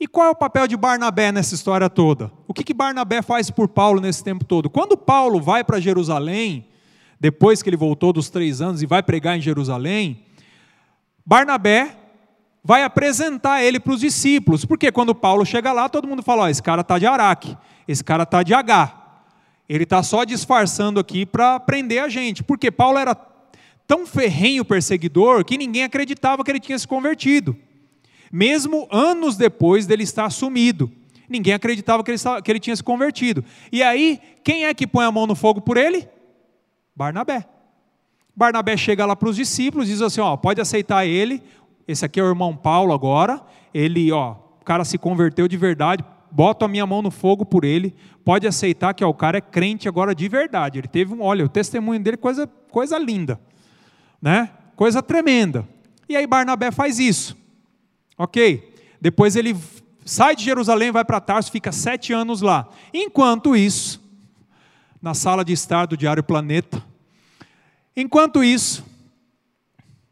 [0.00, 2.32] E qual é o papel de Barnabé nessa história toda?
[2.48, 4.68] O que, que Barnabé faz por Paulo nesse tempo todo?
[4.68, 6.66] Quando Paulo vai para Jerusalém,
[7.20, 10.24] depois que ele voltou dos três anos e vai pregar em Jerusalém,
[11.24, 11.96] Barnabé
[12.62, 16.48] vai apresentar ele para os discípulos, porque quando Paulo chega lá, todo mundo fala: oh,
[16.48, 19.20] esse cara está de Araque, esse cara está de H,
[19.68, 23.14] ele está só disfarçando aqui para prender a gente, porque Paulo era
[23.86, 27.56] tão ferrenho perseguidor que ninguém acreditava que ele tinha se convertido
[28.34, 30.90] mesmo anos depois dele estar sumido.
[31.28, 33.44] Ninguém acreditava que ele, que ele tinha se convertido.
[33.70, 36.08] E aí, quem é que põe a mão no fogo por ele?
[36.96, 37.46] Barnabé.
[38.34, 41.40] Barnabé chega lá para os discípulos e diz assim: ó, pode aceitar ele.
[41.86, 43.40] Esse aqui é o irmão Paulo agora.
[43.72, 46.04] Ele, ó, o cara se converteu de verdade.
[46.28, 47.94] Boto a minha mão no fogo por ele.
[48.24, 50.80] Pode aceitar que ó, o cara é crente agora de verdade.
[50.80, 53.40] Ele teve um, olha, o testemunho dele coisa coisa linda,
[54.24, 54.48] né?
[54.74, 55.68] Coisa tremenda.
[56.08, 57.36] E aí Barnabé faz isso.
[58.16, 58.74] Ok.
[58.98, 59.54] Depois ele
[60.02, 62.66] sai de Jerusalém, vai para Tarso, fica sete anos lá.
[62.94, 64.02] Enquanto isso,
[65.02, 66.82] na sala de estar do Diário Planeta,
[67.94, 68.82] enquanto isso,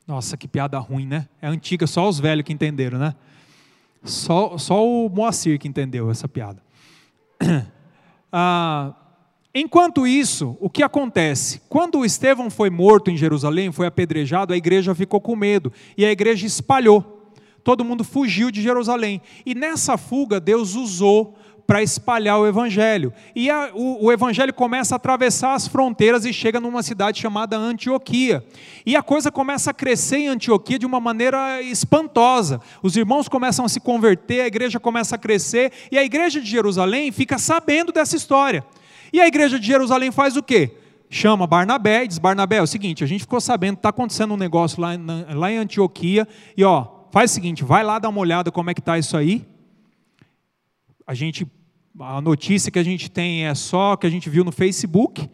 [0.06, 1.26] nossa, que piada ruim, né?
[1.40, 3.14] É antiga, só os velhos que entenderam, né?
[4.04, 6.62] Só, só o Moacir que entendeu essa piada.
[8.34, 8.94] Ah,
[9.54, 11.60] enquanto isso, o que acontece?
[11.68, 16.10] Quando Estevão foi morto em Jerusalém, foi apedrejado, a igreja ficou com medo e a
[16.10, 17.20] igreja espalhou
[17.62, 19.22] todo mundo fugiu de Jerusalém.
[19.46, 21.36] E nessa fuga, Deus usou
[21.66, 23.12] para espalhar o evangelho.
[23.34, 27.56] E a, o, o, evangelho começa a atravessar as fronteiras e chega numa cidade chamada
[27.56, 28.44] Antioquia.
[28.84, 32.60] E a coisa começa a crescer em Antioquia de uma maneira espantosa.
[32.82, 36.50] Os irmãos começam a se converter, a igreja começa a crescer, e a igreja de
[36.50, 38.64] Jerusalém fica sabendo dessa história.
[39.12, 40.76] E a igreja de Jerusalém faz o quê?
[41.10, 44.36] Chama Barnabé e diz: Barnabé, é o seguinte, a gente ficou sabendo, está acontecendo um
[44.36, 44.90] negócio lá,
[45.34, 48.74] lá em Antioquia, e ó, faz o seguinte, vai lá dar uma olhada como é
[48.74, 49.46] que está isso aí.
[51.06, 51.46] A gente,
[52.00, 55.28] a notícia que a gente tem é só que a gente viu no Facebook.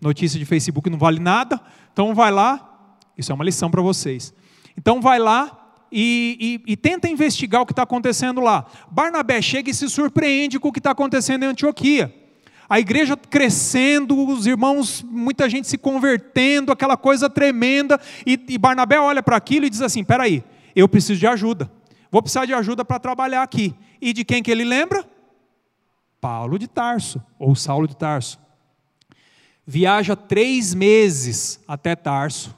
[0.00, 1.60] Notícia de Facebook não vale nada.
[1.92, 4.32] Então vai lá, isso é uma lição para vocês.
[4.76, 5.61] Então vai lá
[5.92, 8.66] e, e, e, tenta investigar o que está acontecendo lá.
[8.90, 12.22] Barnabé chega e se surpreende com o que está acontecendo em Antioquia
[12.72, 18.98] a igreja crescendo, os irmãos, muita gente se convertendo, aquela coisa tremenda, e, e Barnabé
[18.98, 20.42] olha para aquilo e diz assim: peraí,
[20.74, 21.70] eu preciso de ajuda,
[22.10, 23.74] vou precisar de ajuda para trabalhar aqui.
[24.00, 25.04] E de quem que ele lembra?
[26.18, 28.40] Paulo de Tarso, ou Saulo de Tarso.
[29.66, 32.56] Viaja três meses até Tarso,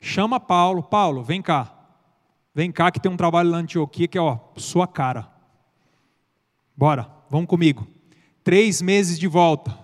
[0.00, 1.72] chama Paulo, Paulo, vem cá,
[2.54, 5.28] vem cá que tem um trabalho em Antioquia que é ó, sua cara.
[6.76, 7.94] Bora, vamos comigo
[8.44, 9.76] três meses de volta.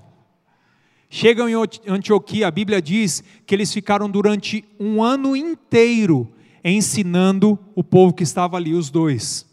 [1.08, 1.54] Chegam em
[1.88, 8.22] Antioquia, a Bíblia diz que eles ficaram durante um ano inteiro ensinando o povo que
[8.22, 9.46] estava ali, os dois,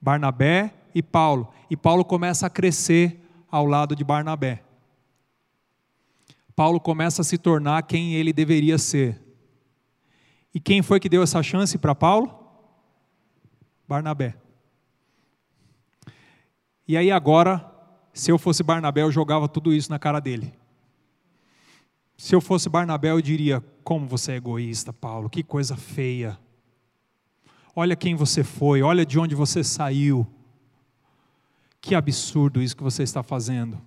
[0.00, 1.52] Barnabé e Paulo.
[1.68, 4.62] E Paulo começa a crescer ao lado de Barnabé.
[6.56, 9.20] Paulo começa a se tornar quem ele deveria ser.
[10.54, 12.32] E quem foi que deu essa chance para Paulo?
[13.86, 14.36] Barnabé.
[16.86, 17.74] E aí agora
[18.14, 20.54] se eu fosse Barnabé, eu jogava tudo isso na cara dele.
[22.16, 26.38] Se eu fosse Barnabé, eu diria: Como você é egoísta, Paulo, que coisa feia.
[27.74, 30.24] Olha quem você foi, olha de onde você saiu.
[31.80, 33.82] Que absurdo isso que você está fazendo.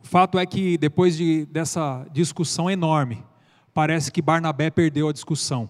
[0.00, 3.24] O fato é que depois de, dessa discussão enorme,
[3.74, 5.68] parece que Barnabé perdeu a discussão.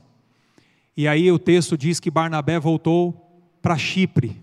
[0.96, 3.14] E aí o texto diz que Barnabé voltou
[3.60, 4.42] para Chipre,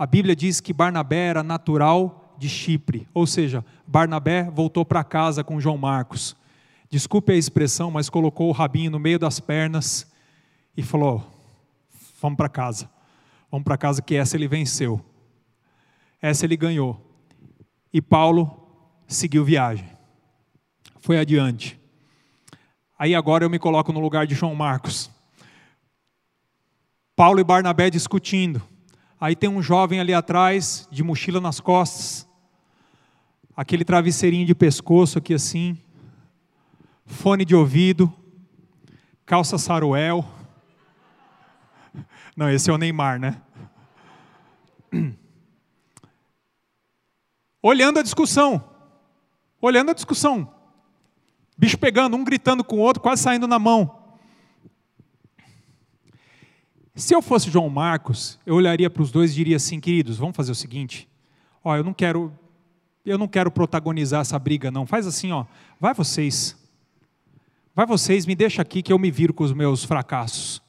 [0.00, 5.44] a Bíblia diz que Barnabé era natural de Chipre, ou seja, Barnabé voltou para casa
[5.44, 6.34] com João Marcos.
[6.88, 10.10] Desculpe a expressão, mas colocou o rabinho no meio das pernas
[10.74, 11.22] e falou:
[12.20, 12.90] Vamos para casa.
[13.50, 15.04] Vamos para casa que essa ele venceu.
[16.20, 16.98] Essa ele ganhou.
[17.92, 18.68] E Paulo
[19.06, 19.88] seguiu viagem.
[21.00, 21.79] Foi adiante.
[23.00, 25.10] Aí agora eu me coloco no lugar de João Marcos.
[27.16, 28.60] Paulo e Barnabé discutindo.
[29.18, 32.28] Aí tem um jovem ali atrás, de mochila nas costas,
[33.56, 35.78] aquele travesseirinho de pescoço aqui assim,
[37.06, 38.12] fone de ouvido,
[39.24, 40.22] calça saruel.
[42.36, 43.40] Não, esse é o Neymar, né?
[47.62, 48.62] Olhando a discussão,
[49.58, 50.59] olhando a discussão,
[51.60, 53.98] bicho pegando, um gritando com o outro, quase saindo na mão.
[56.94, 60.34] Se eu fosse João Marcos, eu olharia para os dois e diria assim, queridos, vamos
[60.34, 61.06] fazer o seguinte,
[61.62, 62.32] ó, eu não quero,
[63.04, 64.86] eu não quero protagonizar essa briga, não.
[64.86, 65.44] Faz assim, ó,
[65.78, 66.56] vai vocês,
[67.74, 70.62] vai vocês, me deixa aqui que eu me viro com os meus fracassos.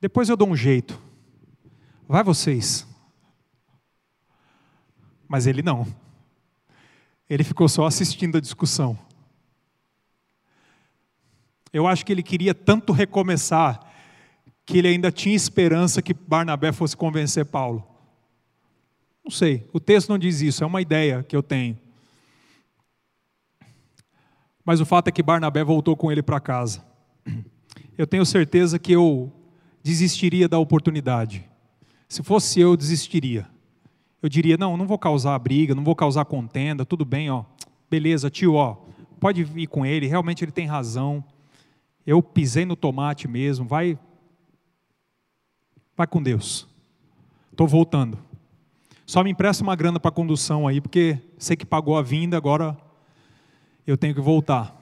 [0.00, 0.98] Depois eu dou um jeito.
[2.08, 2.86] Vai vocês.
[5.28, 5.86] Mas ele não.
[7.28, 8.98] Ele ficou só assistindo a discussão.
[11.72, 13.80] Eu acho que ele queria tanto recomeçar
[14.64, 17.86] que ele ainda tinha esperança que Barnabé fosse convencer Paulo.
[19.24, 21.78] Não sei, o texto não diz isso, é uma ideia que eu tenho.
[24.64, 26.84] Mas o fato é que Barnabé voltou com ele para casa.
[27.98, 29.32] Eu tenho certeza que eu
[29.82, 31.44] desistiria da oportunidade.
[32.08, 33.46] Se fosse eu, desistiria.
[34.22, 37.44] Eu diria: não, não vou causar briga, não vou causar contenda, tudo bem, ó.
[37.90, 38.76] Beleza, tio, ó,
[39.18, 41.24] pode ir com ele, realmente ele tem razão.
[42.06, 43.98] Eu pisei no tomate mesmo, vai.
[45.96, 46.66] Vai com Deus.
[47.50, 48.18] Estou voltando.
[49.06, 52.78] Só me empresta uma grana para condução aí, porque sei que pagou a vinda, agora
[53.86, 54.72] eu tenho que voltar.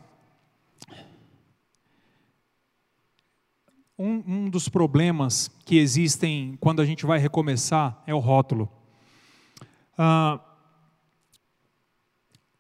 [3.99, 8.71] Um, um, dos problemas que existem quando a gente vai recomeçar é o rótulo.
[9.97, 10.39] Ah,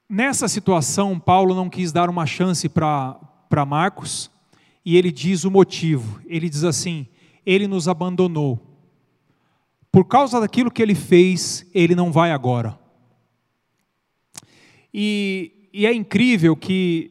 [0.08, 4.30] nessa situação, Paulo não quis dar uma chance para Marcos,
[4.88, 6.18] e ele diz o motivo.
[6.24, 7.06] Ele diz assim:
[7.44, 8.58] ele nos abandonou.
[9.92, 12.78] Por causa daquilo que ele fez, ele não vai agora.
[14.92, 17.10] E, e é incrível que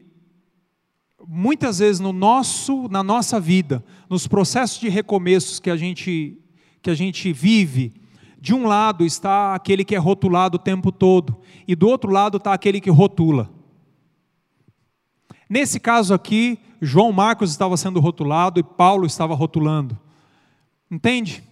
[1.24, 6.36] muitas vezes no nosso, na nossa vida, nos processos de recomeços que a gente,
[6.82, 7.94] que a gente vive,
[8.40, 12.38] de um lado está aquele que é rotulado o tempo todo, e do outro lado
[12.38, 13.48] está aquele que rotula.
[15.48, 19.98] Nesse caso aqui, João Marcos estava sendo rotulado e Paulo estava rotulando.
[20.90, 21.42] Entende?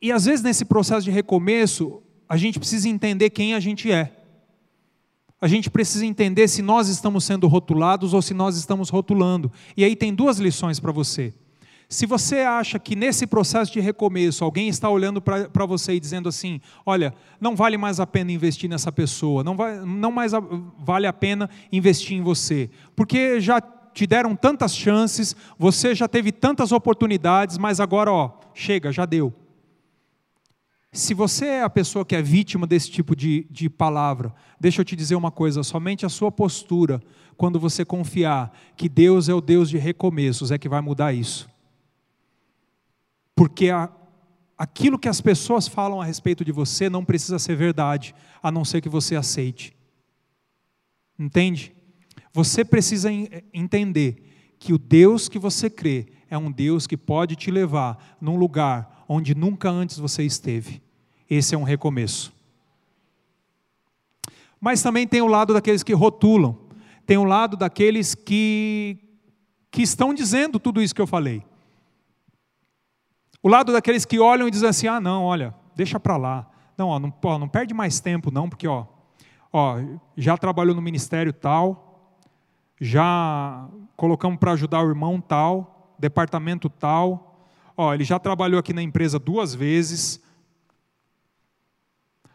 [0.00, 4.16] E às vezes nesse processo de recomeço, a gente precisa entender quem a gente é
[5.40, 9.50] a gente precisa entender se nós estamos sendo rotulados ou se nós estamos rotulando.
[9.76, 11.32] E aí tem duas lições para você.
[11.88, 16.28] Se você acha que nesse processo de recomeço alguém está olhando para você e dizendo
[16.28, 20.40] assim: olha, não vale mais a pena investir nessa pessoa, não, vai, não mais a,
[20.78, 23.60] vale a pena investir em você, porque já
[23.92, 29.34] te deram tantas chances, você já teve tantas oportunidades, mas agora, ó, chega, já deu.
[30.92, 34.84] Se você é a pessoa que é vítima desse tipo de, de palavra, deixa eu
[34.84, 37.00] te dizer uma coisa: somente a sua postura,
[37.36, 41.48] quando você confiar que Deus é o Deus de recomeços, é que vai mudar isso.
[43.36, 43.88] Porque a,
[44.58, 48.64] aquilo que as pessoas falam a respeito de você não precisa ser verdade, a não
[48.64, 49.74] ser que você aceite.
[51.18, 51.72] Entende?
[52.32, 53.10] Você precisa
[53.52, 58.36] entender que o Deus que você crê é um Deus que pode te levar num
[58.36, 60.80] lugar onde nunca antes você esteve.
[61.28, 62.32] Esse é um recomeço.
[64.60, 66.56] Mas também tem o lado daqueles que rotulam,
[67.06, 68.98] tem o lado daqueles que,
[69.70, 71.42] que estão dizendo tudo isso que eu falei.
[73.42, 76.48] O lado daqueles que olham e dizem assim: ah, não, olha, deixa para lá.
[76.76, 78.86] Não, ó, não, ó, não perde mais tempo, não, porque ó,
[79.52, 79.78] ó,
[80.16, 81.89] já trabalhou no ministério tal,
[82.80, 87.30] já colocamos para ajudar o irmão tal, departamento tal,
[87.82, 90.20] Ó, ele já trabalhou aqui na empresa duas vezes.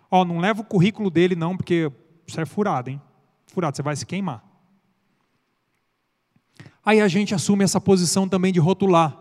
[0.09, 1.91] Ó, não leva o currículo dele não, porque
[2.25, 2.99] isso é furado, hein?
[3.45, 4.43] Furado, você vai se queimar.
[6.83, 9.15] Aí a gente assume essa posição também de rotular.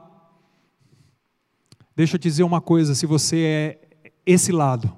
[1.95, 3.89] Deixa eu te dizer uma coisa, se você é
[4.25, 4.91] esse lado,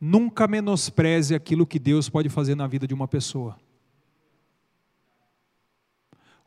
[0.00, 3.58] nunca menospreze aquilo que Deus pode fazer na vida de uma pessoa.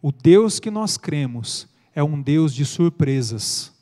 [0.05, 3.73] O Deus que nós cremos é um Deus de surpresas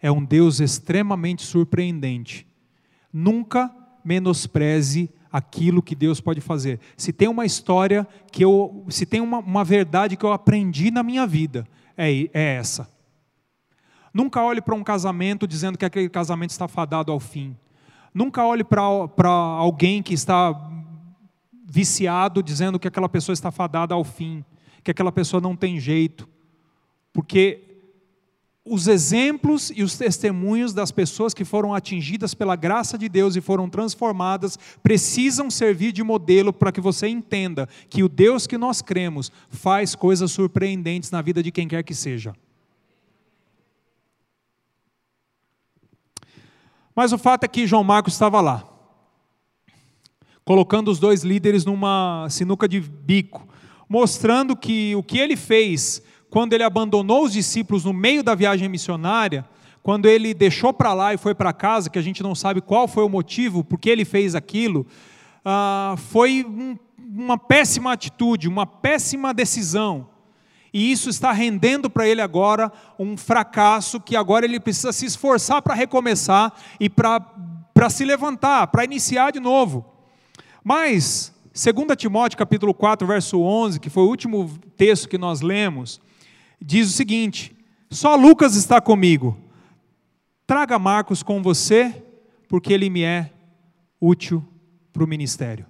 [0.00, 2.46] é um Deus extremamente surpreendente.
[3.12, 6.80] Nunca menospreze aquilo que Deus pode fazer.
[6.96, 11.02] Se tem uma história que eu, se tem uma, uma verdade que eu aprendi na
[11.02, 11.66] minha vida,
[11.96, 12.90] é, é essa.
[14.12, 17.56] Nunca olhe para um casamento dizendo que aquele casamento está fadado ao fim.
[18.12, 20.52] Nunca olhe para alguém que está
[21.64, 24.44] viciado dizendo que aquela pessoa está fadada ao fim,
[24.82, 26.28] que aquela pessoa não tem jeito.
[27.12, 27.70] Porque
[28.64, 33.40] os exemplos e os testemunhos das pessoas que foram atingidas pela graça de Deus e
[33.40, 38.82] foram transformadas precisam servir de modelo para que você entenda que o Deus que nós
[38.82, 42.34] cremos faz coisas surpreendentes na vida de quem quer que seja.
[46.94, 48.68] Mas o fato é que João Marcos estava lá,
[50.44, 53.48] colocando os dois líderes numa sinuca de bico,
[53.90, 58.68] mostrando que o que ele fez quando ele abandonou os discípulos no meio da viagem
[58.68, 59.44] missionária,
[59.82, 62.86] quando ele deixou para lá e foi para casa, que a gente não sabe qual
[62.86, 64.86] foi o motivo, porque ele fez aquilo,
[65.44, 70.06] ah, foi um, uma péssima atitude, uma péssima decisão.
[70.72, 75.60] E isso está rendendo para ele agora um fracasso que agora ele precisa se esforçar
[75.62, 79.84] para recomeçar e para se levantar, para iniciar de novo.
[80.62, 86.00] Mas, 2 Timóteo capítulo 4, verso 11, que foi o último texto que nós lemos,
[86.60, 87.56] diz o seguinte:
[87.90, 89.36] Só Lucas está comigo.
[90.46, 92.04] Traga Marcos com você,
[92.48, 93.32] porque ele me é
[94.00, 94.46] útil
[94.92, 95.66] para o ministério.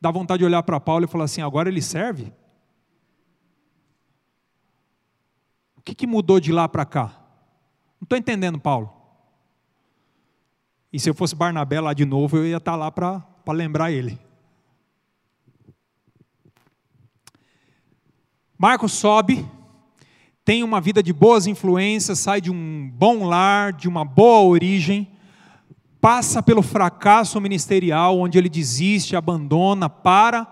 [0.00, 2.32] Dá vontade de olhar para Paulo e falar assim: agora ele serve?
[5.76, 7.20] O que, que mudou de lá para cá?
[8.00, 8.99] Não estou entendendo, Paulo.
[10.92, 13.22] E se eu fosse Barnabé lá de novo, eu ia estar tá lá para
[13.52, 14.18] lembrar ele.
[18.58, 19.46] Marcos sobe,
[20.44, 25.08] tem uma vida de boas influências, sai de um bom lar, de uma boa origem,
[26.00, 30.46] passa pelo fracasso ministerial, onde ele desiste, abandona, para,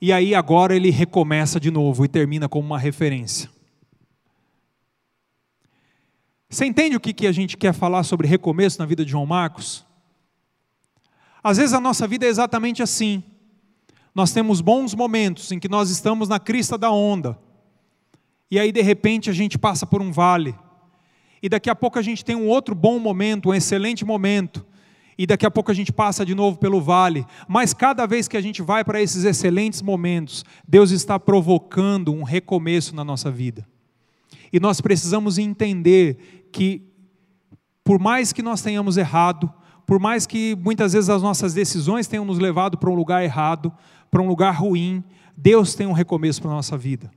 [0.00, 3.48] e aí agora ele recomeça de novo e termina como uma referência.
[6.50, 9.84] Você entende o que a gente quer falar sobre recomeço na vida de João Marcos?
[11.44, 13.22] Às vezes a nossa vida é exatamente assim.
[14.14, 17.38] Nós temos bons momentos em que nós estamos na crista da onda,
[18.50, 20.54] e aí de repente a gente passa por um vale,
[21.42, 24.66] e daqui a pouco a gente tem um outro bom momento, um excelente momento,
[25.16, 28.36] e daqui a pouco a gente passa de novo pelo vale, mas cada vez que
[28.36, 33.66] a gente vai para esses excelentes momentos, Deus está provocando um recomeço na nossa vida.
[34.52, 36.82] E nós precisamos entender que,
[37.84, 39.52] por mais que nós tenhamos errado,
[39.86, 43.72] por mais que muitas vezes as nossas decisões tenham nos levado para um lugar errado,
[44.10, 45.02] para um lugar ruim,
[45.36, 47.10] Deus tem um recomeço para a nossa vida.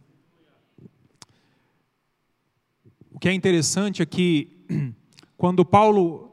[3.11, 4.65] O que é interessante é que,
[5.36, 6.32] quando Paulo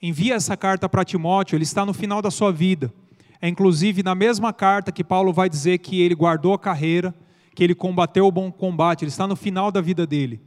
[0.00, 2.92] envia essa carta para Timóteo, ele está no final da sua vida.
[3.40, 7.14] É inclusive na mesma carta que Paulo vai dizer que ele guardou a carreira,
[7.54, 10.40] que ele combateu o bom combate, ele está no final da vida dele.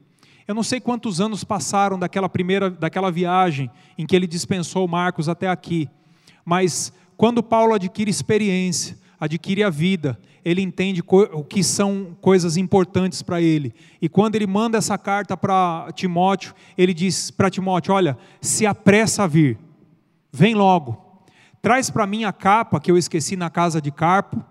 [0.48, 5.28] Eu não sei quantos anos passaram daquela primeira, daquela viagem em que ele dispensou Marcos
[5.28, 5.90] até aqui,
[6.44, 13.24] mas quando Paulo adquire experiência, adquire a vida, ele entende o que são coisas importantes
[13.24, 13.74] para ele.
[14.00, 19.24] E quando ele manda essa carta para Timóteo, ele diz para Timóteo: Olha, se apressa
[19.24, 19.58] a vir,
[20.32, 21.04] vem logo.
[21.60, 24.44] Traz para mim a capa que eu esqueci na casa de Carpo.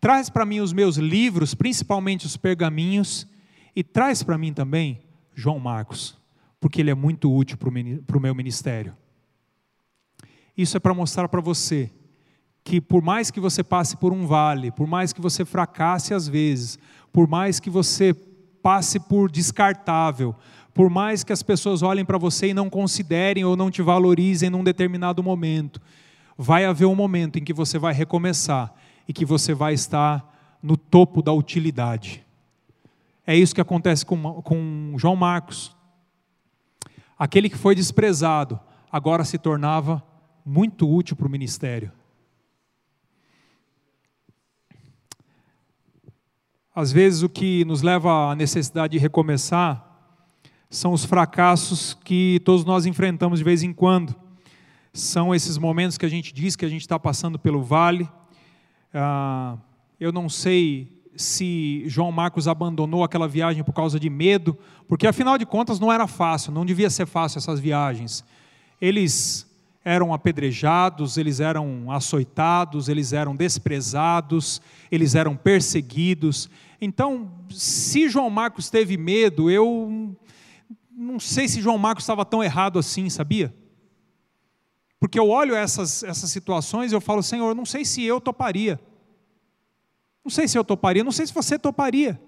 [0.00, 3.28] Traz para mim os meus livros, principalmente os pergaminhos.
[3.76, 4.98] E traz para mim também
[5.40, 6.16] João Marcos,
[6.60, 8.94] porque ele é muito útil para o meu ministério.
[10.56, 11.90] Isso é para mostrar para você
[12.62, 16.28] que por mais que você passe por um vale, por mais que você fracasse às
[16.28, 16.78] vezes,
[17.10, 18.12] por mais que você
[18.62, 20.34] passe por descartável,
[20.74, 24.50] por mais que as pessoas olhem para você e não considerem ou não te valorizem
[24.50, 25.80] num determinado momento,
[26.36, 28.72] vai haver um momento em que você vai recomeçar
[29.08, 32.24] e que você vai estar no topo da utilidade.
[33.30, 35.72] É isso que acontece com, com João Marcos.
[37.16, 38.58] Aquele que foi desprezado
[38.90, 40.02] agora se tornava
[40.44, 41.92] muito útil para o ministério.
[46.74, 50.10] Às vezes, o que nos leva à necessidade de recomeçar
[50.68, 54.12] são os fracassos que todos nós enfrentamos de vez em quando.
[54.92, 58.10] São esses momentos que a gente diz que a gente está passando pelo vale.
[58.92, 59.56] Ah,
[60.00, 64.56] eu não sei se João Marcos abandonou aquela viagem por causa de medo,
[64.88, 68.24] porque afinal de contas não era fácil, não devia ser fácil essas viagens.
[68.80, 69.46] Eles
[69.84, 74.60] eram apedrejados, eles eram açoitados, eles eram desprezados,
[74.90, 76.50] eles eram perseguidos,
[76.80, 80.16] então, se João Marcos teve medo, eu
[80.90, 83.54] não sei se João Marcos estava tão errado assim, sabia?
[84.98, 88.80] Porque eu olho essas, essas situações e eu falo, Senhor, não sei se eu toparia.
[90.24, 92.20] Não sei se eu toparia, não sei se você toparia.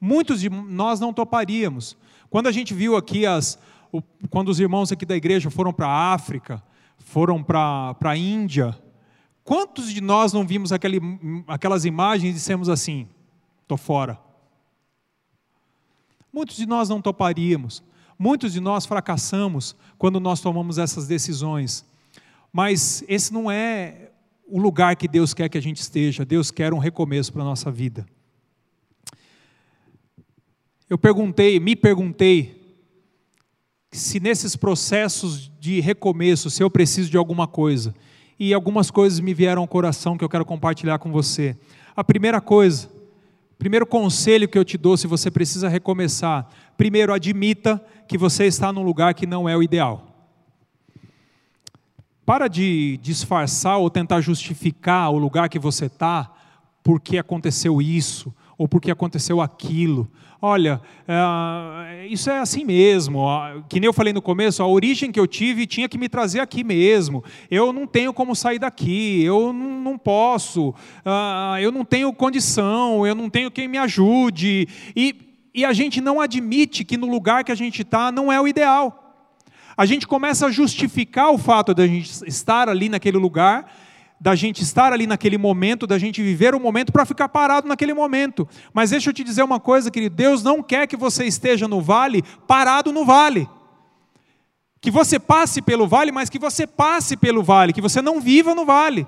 [0.00, 1.96] Muitos de nós não toparíamos.
[2.30, 3.58] Quando a gente viu aqui as,
[4.30, 6.62] quando os irmãos aqui da igreja foram para a África,
[6.98, 8.76] foram para a Índia,
[9.42, 11.00] quantos de nós não vimos aquele,
[11.46, 13.08] aquelas imagens e dissemos assim:
[13.62, 14.18] estou fora.
[16.32, 17.82] Muitos de nós não toparíamos,
[18.18, 21.84] muitos de nós fracassamos quando nós tomamos essas decisões,
[22.52, 24.03] mas esse não é
[24.46, 27.44] o lugar que Deus quer que a gente esteja, Deus quer um recomeço para a
[27.44, 28.06] nossa vida.
[30.88, 32.60] Eu perguntei, me perguntei,
[33.90, 37.94] se nesses processos de recomeço, se eu preciso de alguma coisa,
[38.38, 41.56] e algumas coisas me vieram ao coração que eu quero compartilhar com você.
[41.96, 42.88] A primeira coisa,
[43.58, 48.72] Primeiro conselho que eu te dou se você precisa recomeçar: primeiro, admita que você está
[48.72, 50.13] num lugar que não é o ideal.
[52.24, 56.30] Para de disfarçar ou tentar justificar o lugar que você está
[56.82, 60.08] porque aconteceu isso, ou porque aconteceu aquilo.
[60.40, 63.26] Olha, é, isso é assim mesmo.
[63.68, 66.40] Que nem eu falei no começo, a origem que eu tive tinha que me trazer
[66.40, 67.24] aqui mesmo.
[67.50, 73.06] Eu não tenho como sair daqui, eu não, não posso, uh, eu não tenho condição,
[73.06, 74.68] eu não tenho quem me ajude.
[74.94, 78.38] E, e a gente não admite que no lugar que a gente está não é
[78.38, 79.03] o ideal.
[79.76, 83.66] A gente começa a justificar o fato de a gente estar ali naquele lugar
[84.20, 87.92] da gente estar ali naquele momento, da gente viver o momento para ficar parado naquele
[87.92, 88.48] momento.
[88.72, 91.80] Mas deixa eu te dizer uma coisa, querido: Deus não quer que você esteja no
[91.82, 93.46] vale, parado no vale.
[94.80, 98.54] Que você passe pelo vale, mas que você passe pelo vale, que você não viva
[98.54, 99.06] no vale.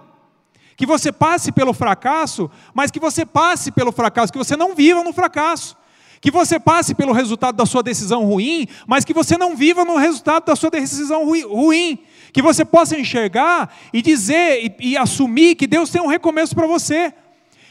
[0.77, 5.03] Que você passe pelo fracasso, mas que você passe pelo fracasso, que você não viva
[5.03, 5.77] no fracasso.
[6.21, 9.97] Que você passe pelo resultado da sua decisão ruim, mas que você não viva no
[9.97, 11.99] resultado da sua decisão ruim
[12.37, 16.67] que você possa enxergar e dizer e, e assumir que Deus tem um recomeço para
[16.67, 17.11] você.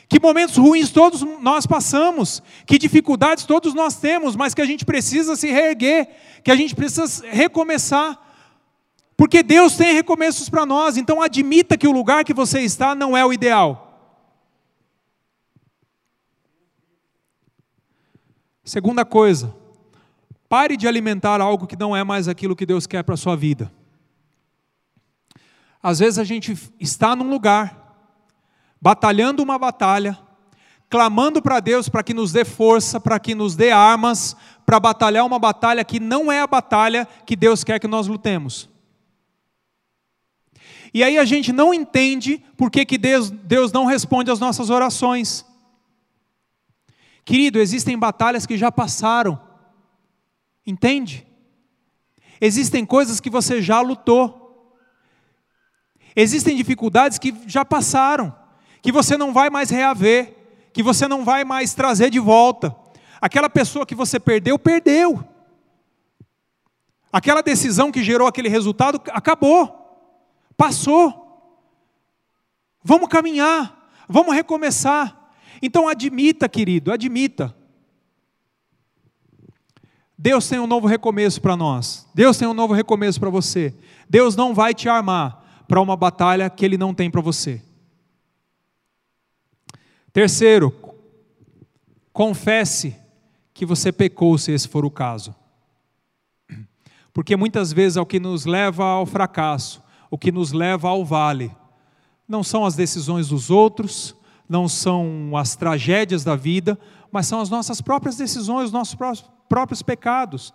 [0.10, 4.84] Que momentos ruins todos nós passamos, que dificuldades todos nós temos, mas que a gente
[4.84, 6.08] precisa se reerguer,
[6.44, 8.20] que a gente precisa recomeçar.
[9.16, 13.16] Porque Deus tem recomeços para nós, então admita que o lugar que você está não
[13.16, 13.85] é o ideal.
[18.66, 19.56] Segunda coisa,
[20.50, 23.38] pare de alimentar algo que não é mais aquilo que Deus quer para a sua
[23.38, 23.72] vida.
[25.84, 28.10] Às vezes a gente está num lugar,
[28.82, 30.18] batalhando uma batalha,
[30.90, 34.36] clamando para Deus para que nos dê força, para que nos dê armas,
[34.66, 38.68] para batalhar uma batalha que não é a batalha que Deus quer que nós lutemos.
[40.92, 44.72] E aí a gente não entende por que, que Deus, Deus não responde às nossas
[44.72, 45.46] orações.
[47.26, 49.42] Querido, existem batalhas que já passaram,
[50.66, 51.26] entende?
[52.40, 54.78] Existem coisas que você já lutou.
[56.16, 58.34] Existem dificuldades que já passaram,
[58.80, 60.36] que você não vai mais reaver,
[60.72, 62.76] que você não vai mais trazer de volta.
[63.20, 65.28] Aquela pessoa que você perdeu, perdeu.
[67.12, 70.14] Aquela decisão que gerou aquele resultado, acabou,
[70.56, 71.24] passou.
[72.84, 75.15] Vamos caminhar, vamos recomeçar.
[75.62, 77.56] Então admita, querido, admita.
[80.18, 82.08] Deus tem um novo recomeço para nós.
[82.14, 83.74] Deus tem um novo recomeço para você.
[84.10, 87.62] Deus não vai te armar para uma batalha que ele não tem para você.
[90.14, 90.74] Terceiro,
[92.14, 92.96] confesse
[93.54, 95.36] que você pecou, se esse for o caso.
[97.14, 101.04] Porque muitas vezes é o que nos leva ao fracasso, o que nos leva ao
[101.04, 101.52] vale.
[102.28, 104.16] Não são as decisões dos outros,
[104.48, 106.80] não são as tragédias da vida,
[107.12, 108.96] mas são as nossas próprias decisões, os nossos
[109.48, 110.54] próprios pecados.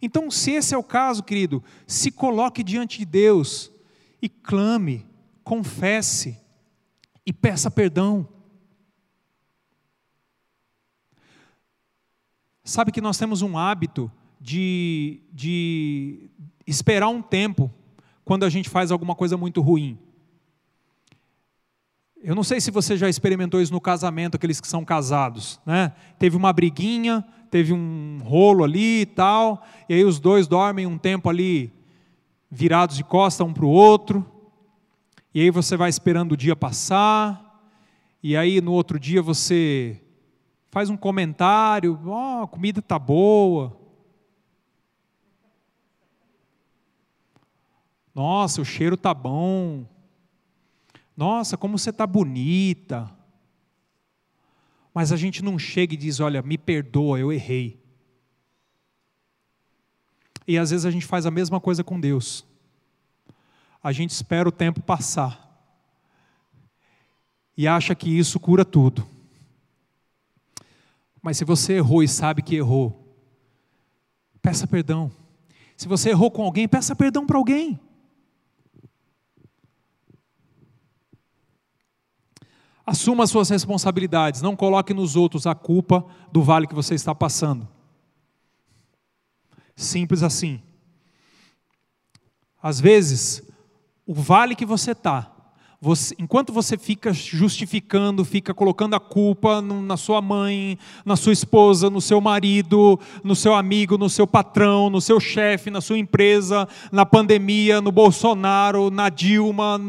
[0.00, 3.72] Então, se esse é o caso, querido, se coloque diante de Deus
[4.20, 5.06] e clame,
[5.42, 6.38] confesse
[7.24, 8.28] e peça perdão.
[12.62, 14.10] Sabe que nós temos um hábito
[14.40, 16.30] de, de
[16.66, 17.70] esperar um tempo
[18.24, 19.98] quando a gente faz alguma coisa muito ruim.
[22.26, 25.92] Eu não sei se você já experimentou isso no casamento, aqueles que são casados, né?
[26.18, 30.98] Teve uma briguinha, teve um rolo ali e tal, e aí os dois dormem um
[30.98, 31.72] tempo ali
[32.50, 34.26] virados de costa um para o outro,
[35.32, 37.62] e aí você vai esperando o dia passar,
[38.20, 40.02] e aí no outro dia você
[40.68, 43.78] faz um comentário, ó, oh, a comida tá boa.
[48.12, 49.86] Nossa, o cheiro tá bom.
[51.16, 53.10] Nossa, como você tá bonita.
[54.92, 57.82] Mas a gente não chega e diz, olha, me perdoa, eu errei.
[60.46, 62.44] E às vezes a gente faz a mesma coisa com Deus.
[63.82, 65.46] A gente espera o tempo passar
[67.56, 69.06] e acha que isso cura tudo.
[71.22, 73.16] Mas se você errou e sabe que errou,
[74.40, 75.10] peça perdão.
[75.76, 77.80] Se você errou com alguém, peça perdão para alguém.
[82.86, 87.12] Assuma as suas responsabilidades, não coloque nos outros a culpa do vale que você está
[87.12, 87.68] passando.
[89.74, 90.62] Simples assim.
[92.62, 93.42] Às vezes,
[94.06, 95.35] o vale que você está,
[95.86, 101.32] você, enquanto você fica justificando, fica colocando a culpa no, na sua mãe, na sua
[101.32, 105.96] esposa, no seu marido, no seu amigo, no seu patrão, no seu chefe, na sua
[105.96, 109.80] empresa, na pandemia, no Bolsonaro, na Dilma,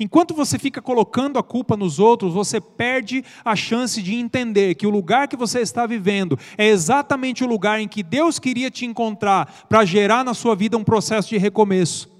[0.00, 4.86] enquanto você fica colocando a culpa nos outros, você perde a chance de entender que
[4.86, 8.86] o lugar que você está vivendo é exatamente o lugar em que Deus queria te
[8.86, 12.10] encontrar para gerar na sua vida um processo de recomeço.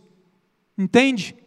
[0.77, 1.42] Entende?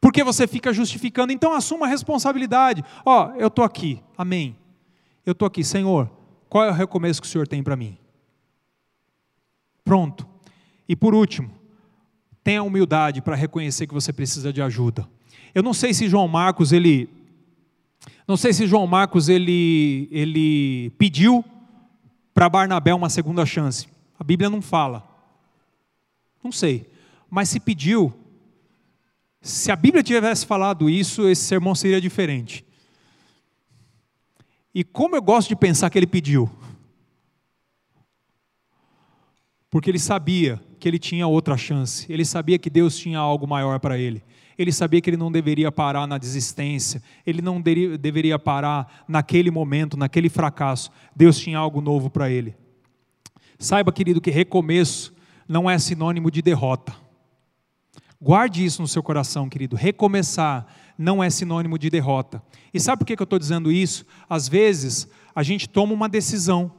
[0.00, 2.84] Porque você fica justificando, então assuma a responsabilidade.
[3.04, 4.56] Ó, oh, eu estou aqui, amém.
[5.24, 6.10] Eu estou aqui, Senhor,
[6.48, 7.98] qual é o recomeço que o Senhor tem para mim?
[9.84, 10.26] Pronto.
[10.88, 11.50] E por último,
[12.44, 15.08] tenha humildade para reconhecer que você precisa de ajuda.
[15.54, 17.08] Eu não sei se João Marcos ele
[18.28, 21.44] não sei se João Marcos ele ele pediu
[22.34, 23.88] para Barnabé uma segunda chance.
[24.18, 25.02] A Bíblia não fala.
[26.42, 26.88] Não sei.
[27.30, 28.12] Mas se pediu,
[29.46, 32.66] se a Bíblia tivesse falado isso, esse sermão seria diferente.
[34.74, 36.50] E como eu gosto de pensar que ele pediu.
[39.70, 43.78] Porque ele sabia que ele tinha outra chance, ele sabia que Deus tinha algo maior
[43.78, 44.20] para ele.
[44.58, 49.96] Ele sabia que ele não deveria parar na desistência, ele não deveria parar naquele momento,
[49.96, 50.90] naquele fracasso.
[51.14, 52.56] Deus tinha algo novo para ele.
[53.60, 55.14] Saiba, querido, que recomeço
[55.48, 57.05] não é sinônimo de derrota.
[58.26, 59.76] Guarde isso no seu coração, querido.
[59.76, 60.66] Recomeçar
[60.98, 62.42] não é sinônimo de derrota.
[62.74, 64.04] E sabe por que eu estou dizendo isso?
[64.28, 66.72] Às vezes, a gente toma uma decisão.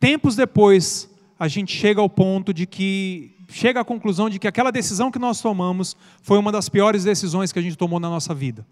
[0.00, 1.08] Tempos depois,
[1.38, 5.18] a gente chega ao ponto de que chega à conclusão de que aquela decisão que
[5.20, 8.66] nós tomamos foi uma das piores decisões que a gente tomou na nossa vida.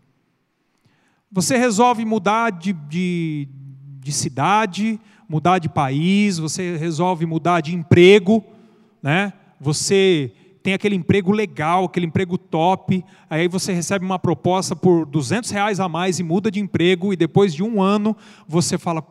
[1.30, 3.46] Você resolve mudar de, de,
[4.00, 8.44] de cidade, mudar de país, você resolve mudar de emprego,
[9.00, 9.32] né?
[9.60, 10.32] Você
[10.62, 15.80] tem aquele emprego legal, aquele emprego top, aí você recebe uma proposta por 200 reais
[15.80, 19.02] a mais e muda de emprego, e depois de um ano você fala: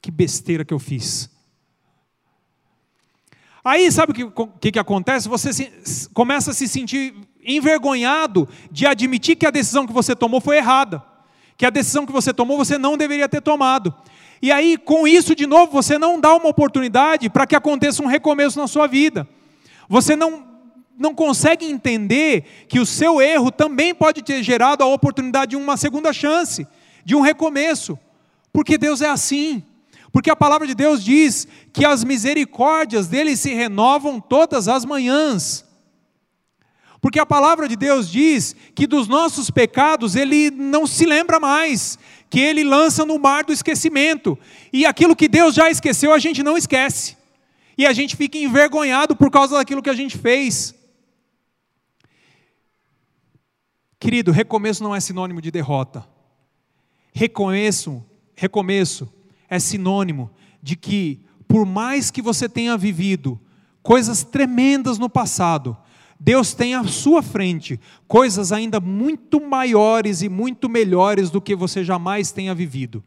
[0.00, 1.30] que besteira que eu fiz.
[3.64, 5.28] Aí sabe o que, que, que, acontece?
[5.28, 7.14] Você se, começa a se sentir
[7.44, 11.02] envergonhado de admitir que a decisão que você tomou foi errada,
[11.56, 13.94] que a decisão que você tomou você não deveria ter tomado.
[14.40, 18.06] E aí, com isso, de novo, você não dá uma oportunidade para que aconteça um
[18.06, 19.28] recomeço na sua vida.
[19.88, 20.46] Você não,
[20.98, 25.76] não consegue entender que o seu erro também pode ter gerado a oportunidade de uma
[25.76, 26.66] segunda chance,
[27.04, 27.98] de um recomeço,
[28.52, 29.62] porque Deus é assim.
[30.12, 35.64] Porque a palavra de Deus diz que as misericórdias dele se renovam todas as manhãs.
[37.00, 41.98] Porque a palavra de Deus diz que dos nossos pecados ele não se lembra mais,
[42.28, 44.38] que ele lança no mar do esquecimento.
[44.72, 47.16] E aquilo que Deus já esqueceu, a gente não esquece
[47.82, 50.72] e a gente fica envergonhado por causa daquilo que a gente fez.
[53.98, 56.06] Querido, recomeço não é sinônimo de derrota.
[57.12, 58.04] Recomeço,
[58.36, 59.12] recomeço
[59.48, 60.30] é sinônimo
[60.62, 63.38] de que por mais que você tenha vivido
[63.82, 65.76] coisas tremendas no passado,
[66.20, 71.82] Deus tem à sua frente coisas ainda muito maiores e muito melhores do que você
[71.82, 73.02] jamais tenha vivido.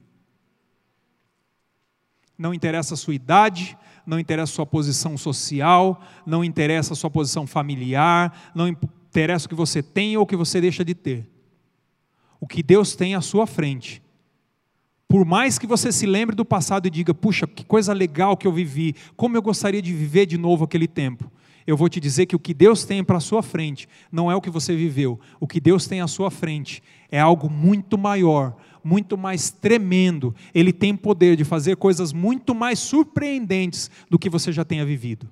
[2.38, 7.10] Não interessa a sua idade, não interessa a sua posição social, não interessa a sua
[7.10, 11.30] posição familiar, não interessa o que você tem ou o que você deixa de ter.
[12.40, 14.02] O que Deus tem à sua frente.
[15.08, 18.46] Por mais que você se lembre do passado e diga, puxa, que coisa legal que
[18.48, 21.32] eu vivi, como eu gostaria de viver de novo aquele tempo.
[21.66, 24.36] Eu vou te dizer que o que Deus tem para a sua frente não é
[24.36, 25.20] o que você viveu.
[25.40, 28.56] O que Deus tem à sua frente é algo muito maior,
[28.86, 30.36] muito mais tremendo.
[30.54, 35.28] Ele tem poder de fazer coisas muito mais surpreendentes do que você já tenha vivido.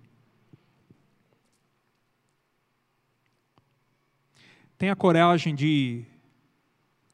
[4.76, 6.04] Tenha coragem de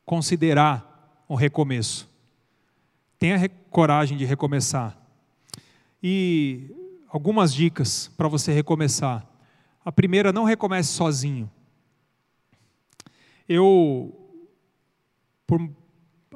[0.06, 2.10] considerar um recomeço.
[3.20, 4.98] Tenha coragem de recomeçar.
[6.02, 6.74] E
[7.10, 9.28] algumas dicas para você recomeçar.
[9.84, 11.52] A primeira, não recomece sozinho.
[13.48, 14.16] Eu,
[15.46, 15.60] por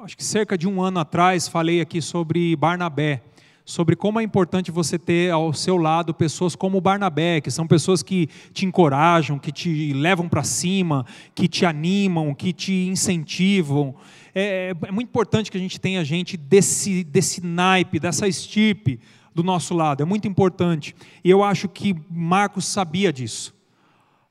[0.02, 3.22] acho que cerca de um ano atrás, falei aqui sobre Barnabé,
[3.64, 8.02] sobre como é importante você ter ao seu lado pessoas como Barnabé, que são pessoas
[8.02, 13.94] que te encorajam, que te levam para cima, que te animam, que te incentivam.
[14.34, 18.98] É, é, muito importante que a gente tenha gente desse, desse naipe, dessa estirpe
[19.32, 20.94] do nosso lado, é muito importante.
[21.22, 23.54] E eu acho que Marcos sabia disso.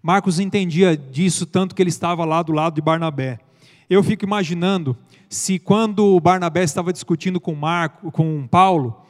[0.01, 3.39] Marcos entendia disso tanto que ele estava lá do lado de Barnabé.
[3.89, 4.97] Eu fico imaginando
[5.29, 9.01] se quando Barnabé estava discutindo com Marco, com Paulo,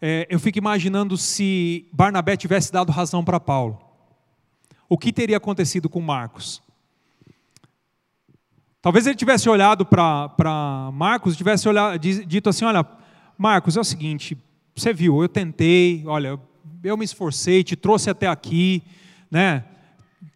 [0.00, 3.78] é, eu fico imaginando se Barnabé tivesse dado razão para Paulo.
[4.88, 6.62] O que teria acontecido com Marcos?
[8.80, 12.86] Talvez ele tivesse olhado para Marcos, tivesse olhado, dito assim: Olha,
[13.36, 14.38] Marcos, é o seguinte,
[14.74, 16.40] você viu, eu tentei, olha,
[16.82, 18.82] eu me esforcei, te trouxe até aqui,
[19.30, 19.64] né?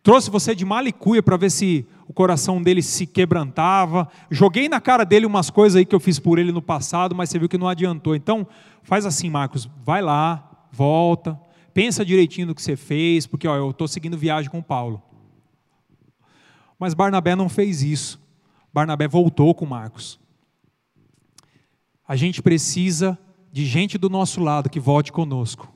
[0.03, 4.07] Trouxe você de malicuia para ver se o coração dele se quebrantava.
[4.31, 7.31] Joguei na cara dele umas coisas aí que eu fiz por ele no passado, mas
[7.31, 8.15] você viu que não adiantou.
[8.15, 8.47] Então,
[8.83, 11.41] faz assim, Marcos, vai lá, volta,
[11.73, 15.03] pensa direitinho no que você fez, porque ó, eu estou seguindo viagem com Paulo.
[16.79, 18.21] Mas Barnabé não fez isso.
[18.75, 20.21] Barnabé voltou com Marcos.
[22.07, 23.19] A gente precisa
[23.51, 25.73] de gente do nosso lado que volte conosco.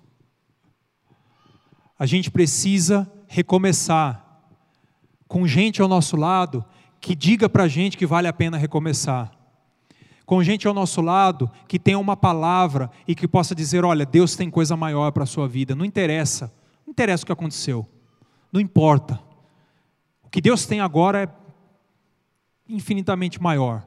[1.99, 4.26] A gente precisa recomeçar
[5.29, 6.65] com gente ao nosso lado
[7.01, 9.31] que diga para a gente que vale a pena recomeçar.
[10.25, 14.35] Com gente ao nosso lado que tenha uma palavra e que possa dizer: olha, Deus
[14.35, 15.75] tem coisa maior para a sua vida.
[15.75, 16.53] Não interessa,
[16.85, 17.87] não interessa o que aconteceu,
[18.53, 19.21] não importa.
[20.25, 21.29] O que Deus tem agora é
[22.69, 23.87] infinitamente maior.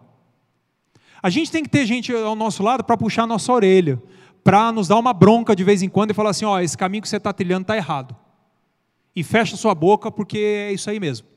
[1.22, 4.02] A gente tem que ter gente ao nosso lado para puxar a nossa orelha,
[4.42, 7.02] para nos dar uma bronca de vez em quando e falar assim: ó, esse caminho
[7.02, 8.16] que você está trilhando está errado.
[9.14, 11.28] E fecha sua boca porque é isso aí mesmo.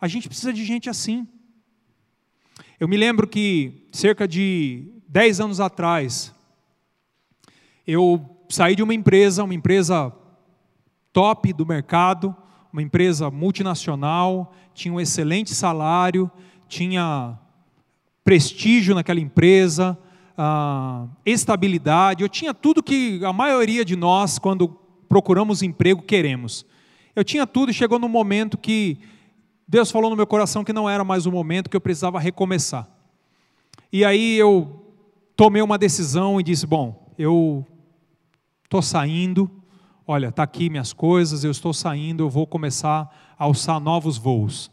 [0.00, 1.28] A gente precisa de gente assim.
[2.78, 6.34] Eu me lembro que cerca de 10 anos atrás,
[7.86, 10.10] eu saí de uma empresa, uma empresa
[11.12, 12.34] top do mercado,
[12.72, 16.30] uma empresa multinacional, tinha um excelente salário,
[16.66, 17.38] tinha
[18.24, 19.98] prestígio naquela empresa,
[20.38, 24.68] ah, estabilidade, eu tinha tudo que a maioria de nós, quando
[25.08, 26.64] procuramos emprego, queremos.
[27.14, 28.98] Eu tinha tudo e chegou no momento que
[29.70, 32.88] Deus falou no meu coração que não era mais o momento, que eu precisava recomeçar.
[33.92, 34.84] E aí eu
[35.36, 37.64] tomei uma decisão e disse: Bom, eu
[38.64, 39.48] estou saindo,
[40.04, 44.72] olha, está aqui minhas coisas, eu estou saindo, eu vou começar a alçar novos voos.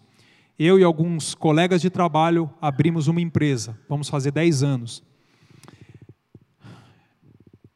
[0.57, 5.03] Eu e alguns colegas de trabalho abrimos uma empresa, vamos fazer 10 anos.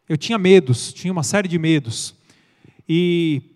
[0.10, 2.16] Eu tinha medos, tinha uma série de medos.
[2.90, 3.51] E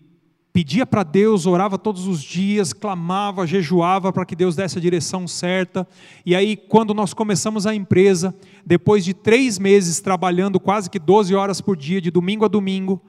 [0.56, 5.28] pedia para Deus, orava todos os dias, clamava, jejuava para que Deus desse a direção
[5.28, 5.86] certa.
[6.24, 8.34] E aí, quando nós começamos a empresa,
[8.64, 13.02] depois de três meses trabalhando quase que 12 horas por dia, de domingo a domingo,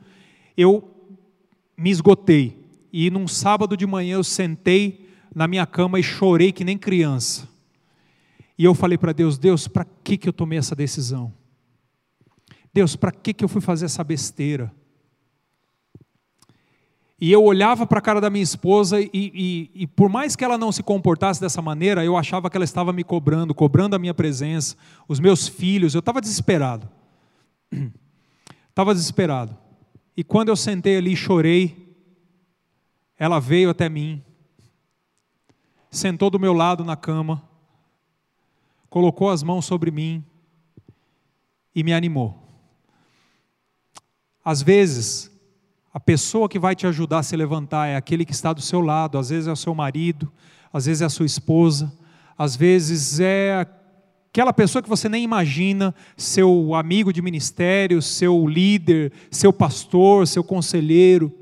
[0.57, 0.93] eu
[1.77, 2.67] me esgotei.
[2.91, 7.47] E num sábado de manhã eu sentei na minha cama e chorei que nem criança.
[8.57, 11.33] E eu falei para Deus: Deus, para que, que eu tomei essa decisão?
[12.73, 14.69] Deus, para que, que eu fui fazer essa besteira?
[17.19, 20.45] E eu olhava para a cara da minha esposa e, e, e, por mais que
[20.45, 23.99] ela não se comportasse dessa maneira, eu achava que ela estava me cobrando, cobrando a
[23.99, 24.75] minha presença,
[25.07, 26.87] os meus filhos, eu estava desesperado.
[28.69, 29.57] Estava desesperado.
[30.15, 31.95] E quando eu sentei ali e chorei,
[33.17, 34.21] ela veio até mim,
[35.89, 37.41] sentou do meu lado na cama,
[38.87, 40.23] colocou as mãos sobre mim
[41.73, 42.37] e me animou.
[44.45, 45.31] Às vezes,
[45.97, 48.81] a pessoa que vai te ajudar a se levantar é aquele que está do seu
[48.81, 50.31] lado, às vezes é o seu marido,
[50.71, 51.91] às vezes é a sua esposa,
[52.37, 53.65] às vezes é
[54.29, 60.43] aquela pessoa que você nem imagina, seu amigo de ministério, seu líder, seu pastor, seu
[60.43, 61.33] conselheiro.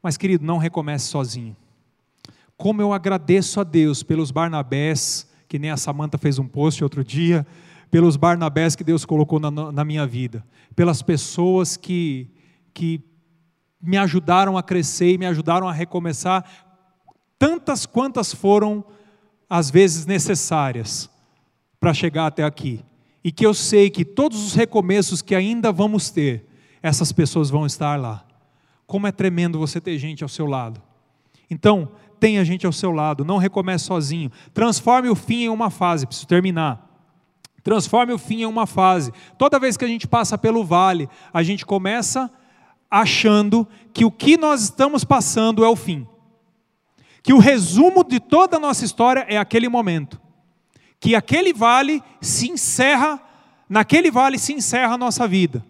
[0.00, 1.56] Mas, querido, não recomece sozinho.
[2.56, 7.02] Como eu agradeço a Deus pelos Barnabés, que nem a Samanta fez um post outro
[7.02, 7.44] dia,
[7.90, 10.46] pelos Barnabés que Deus colocou na, na minha vida,
[10.76, 12.30] pelas pessoas que,
[12.72, 13.02] que
[13.84, 16.44] me ajudaram a crescer e me ajudaram a recomeçar,
[17.38, 18.84] tantas quantas foram,
[19.48, 21.10] às vezes, necessárias
[21.78, 22.84] para chegar até aqui.
[23.22, 26.46] E que eu sei que todos os recomeços que ainda vamos ter,
[26.82, 28.24] essas pessoas vão estar lá.
[28.86, 30.80] Como é tremendo você ter gente ao seu lado.
[31.50, 34.30] Então, tenha gente ao seu lado, não recomece sozinho.
[34.52, 36.90] Transforme o fim em uma fase, preciso terminar.
[37.62, 39.12] Transforme o fim em uma fase.
[39.38, 42.30] Toda vez que a gente passa pelo vale, a gente começa
[42.94, 46.06] achando que o que nós estamos passando é o fim.
[47.24, 50.20] Que o resumo de toda a nossa história é aquele momento.
[51.00, 53.20] Que aquele vale se encerra,
[53.68, 55.64] naquele vale se encerra a nossa vida.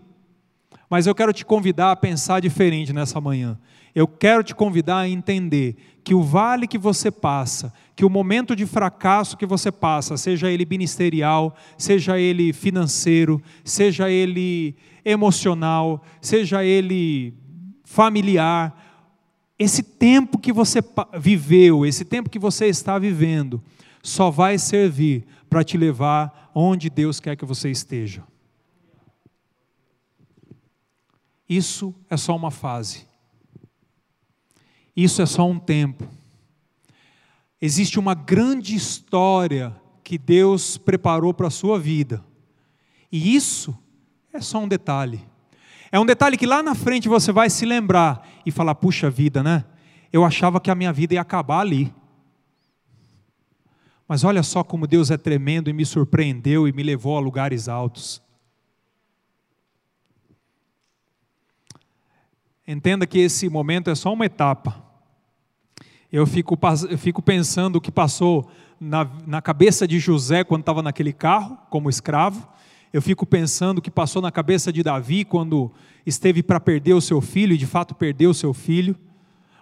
[0.91, 3.59] Mas eu quero te convidar a pensar diferente nessa manhã.
[3.95, 8.55] Eu quero te convidar a entender que o vale que você passa, que o momento
[8.55, 16.65] de fracasso que você passa, seja ele ministerial, seja ele financeiro, seja ele emocional, seja
[16.65, 17.35] ele
[17.85, 18.83] familiar,
[19.59, 20.81] esse tempo que você
[21.19, 23.63] viveu, esse tempo que você está vivendo,
[24.03, 28.25] só vai servir para te levar onde Deus quer que você esteja.
[31.49, 33.07] Isso é só uma fase.
[34.97, 36.09] Isso é só um tempo.
[37.61, 42.25] Existe uma grande história que Deus preparou para a sua vida.
[43.11, 43.77] E isso
[44.35, 45.25] é só um detalhe.
[45.93, 49.43] É um detalhe que lá na frente você vai se lembrar e falar: puxa vida,
[49.43, 49.65] né?
[50.13, 51.95] Eu achava que a minha vida ia acabar ali.
[54.07, 57.69] Mas olha só como Deus é tremendo e me surpreendeu e me levou a lugares
[57.69, 58.21] altos.
[62.67, 64.83] Entenda que esse momento é só uma etapa.
[66.11, 66.59] Eu fico,
[66.91, 71.57] eu fico pensando o que passou na, na cabeça de José quando estava naquele carro,
[71.71, 72.49] como escravo.
[72.95, 75.69] Eu fico pensando o que passou na cabeça de Davi quando
[76.07, 78.95] esteve para perder o seu filho e de fato perdeu o seu filho.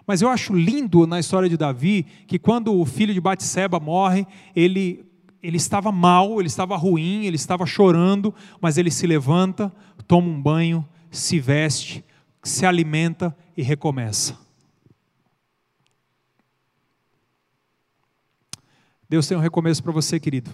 [0.05, 4.27] Mas eu acho lindo na história de Davi que quando o filho de Batseba morre,
[4.55, 5.03] ele
[5.41, 8.31] ele estava mal, ele estava ruim, ele estava chorando,
[8.61, 9.73] mas ele se levanta,
[10.07, 12.05] toma um banho, se veste,
[12.43, 14.37] se alimenta e recomeça.
[19.09, 20.51] Deus tem um recomeço para você, querido.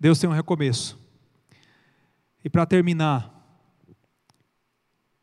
[0.00, 0.98] Deus tem um recomeço.
[2.42, 3.30] E para terminar,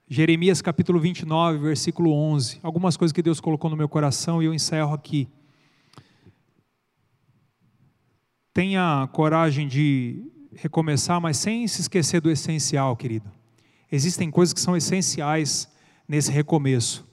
[0.08, 2.60] Jeremias capítulo 29, versículo 11.
[2.62, 5.28] Algumas coisas que Deus colocou no meu coração e eu encerro aqui.
[8.54, 13.32] Tenha coragem de recomeçar, mas sem se esquecer do essencial, querido.
[13.92, 15.68] Existem coisas que são essenciais
[16.08, 17.04] nesse recomeço.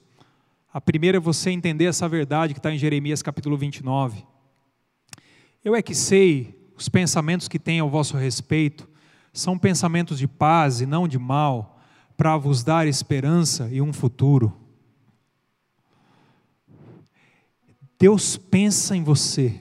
[0.70, 4.22] A primeira é você entender essa verdade que está em Jeremias capítulo 29.
[5.64, 8.88] Eu é que sei os pensamentos que tenho ao vosso respeito
[9.32, 11.80] são pensamentos de paz e não de mal
[12.16, 14.56] para vos dar esperança e um futuro.
[17.98, 19.60] Deus pensa em você.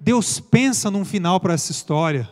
[0.00, 2.28] Deus pensa num final para essa história.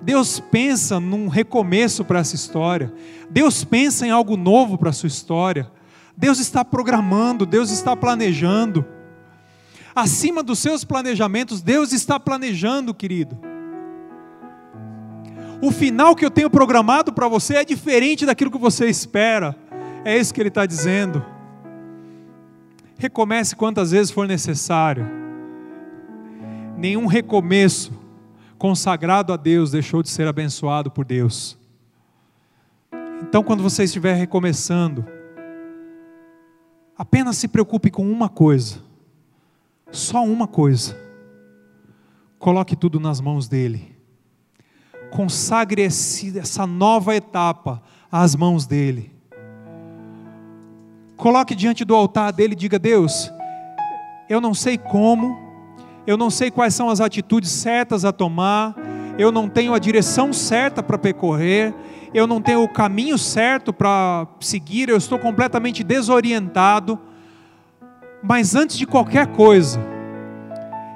[0.00, 2.92] Deus pensa num recomeço para essa história.
[3.28, 5.70] Deus pensa em algo novo para a sua história.
[6.16, 8.95] Deus está programando, Deus está planejando.
[9.96, 13.36] Acima dos seus planejamentos, Deus está planejando, querido
[15.60, 19.56] o final que eu tenho programado para você é diferente daquilo que você espera.
[20.04, 21.24] É isso que ele está dizendo.
[22.98, 25.06] Recomece quantas vezes for necessário.
[26.76, 27.92] Nenhum recomeço
[28.58, 31.58] consagrado a Deus deixou de ser abençoado por Deus.
[33.22, 35.04] Então, quando você estiver recomeçando,
[36.96, 38.82] apenas se preocupe com uma coisa,
[39.90, 40.96] só uma coisa.
[42.38, 43.96] Coloque tudo nas mãos dEle
[45.10, 49.10] consagre esse, essa nova etapa às mãos dele.
[51.16, 53.32] Coloque diante do altar dele e diga: Deus,
[54.28, 55.38] eu não sei como,
[56.06, 58.74] eu não sei quais são as atitudes certas a tomar,
[59.18, 61.74] eu não tenho a direção certa para percorrer,
[62.12, 66.98] eu não tenho o caminho certo para seguir, eu estou completamente desorientado.
[68.22, 69.80] Mas antes de qualquer coisa,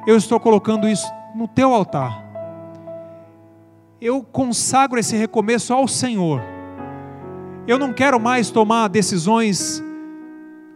[0.07, 2.31] eu estou colocando isso no teu altar
[4.01, 6.41] eu consagro esse recomeço ao Senhor.
[7.67, 9.83] Eu não quero mais tomar decisões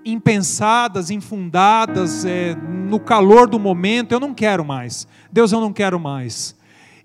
[0.05, 4.13] impensadas, infundadas, é, no calor do momento.
[4.13, 5.09] Eu não quero mais.
[5.33, 6.55] Deus, eu não quero mais.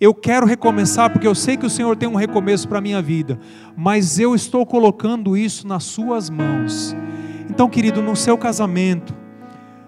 [0.01, 3.01] Eu quero recomeçar porque eu sei que o Senhor tem um recomeço para a minha
[3.01, 3.39] vida,
[3.75, 6.95] mas eu estou colocando isso nas Suas mãos.
[7.49, 9.13] Então, querido, no seu casamento,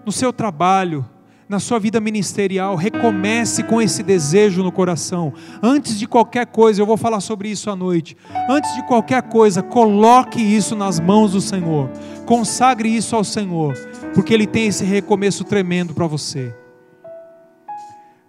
[0.05, 1.05] no seu trabalho,
[1.47, 5.33] na sua vida ministerial, recomece com esse desejo no coração.
[5.61, 8.15] Antes de qualquer coisa, eu vou falar sobre isso à noite.
[8.49, 11.89] Antes de qualquer coisa, coloque isso nas mãos do Senhor.
[12.25, 13.73] Consagre isso ao Senhor,
[14.13, 16.55] porque Ele tem esse recomeço tremendo para você.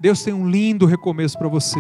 [0.00, 1.78] Deus tem um lindo recomeço para você.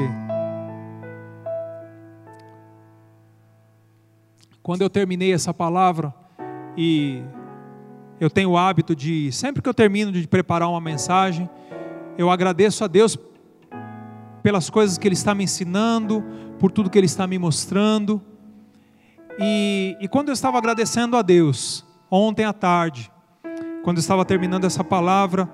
[4.62, 6.14] Quando eu terminei essa palavra
[6.76, 7.20] e
[8.22, 11.50] eu tenho o hábito de, sempre que eu termino de preparar uma mensagem,
[12.16, 13.18] eu agradeço a Deus
[14.44, 16.24] pelas coisas que Ele está me ensinando,
[16.56, 18.22] por tudo que Ele está me mostrando.
[19.40, 23.10] E, e quando eu estava agradecendo a Deus, ontem à tarde,
[23.82, 25.50] quando eu estava terminando essa palavra,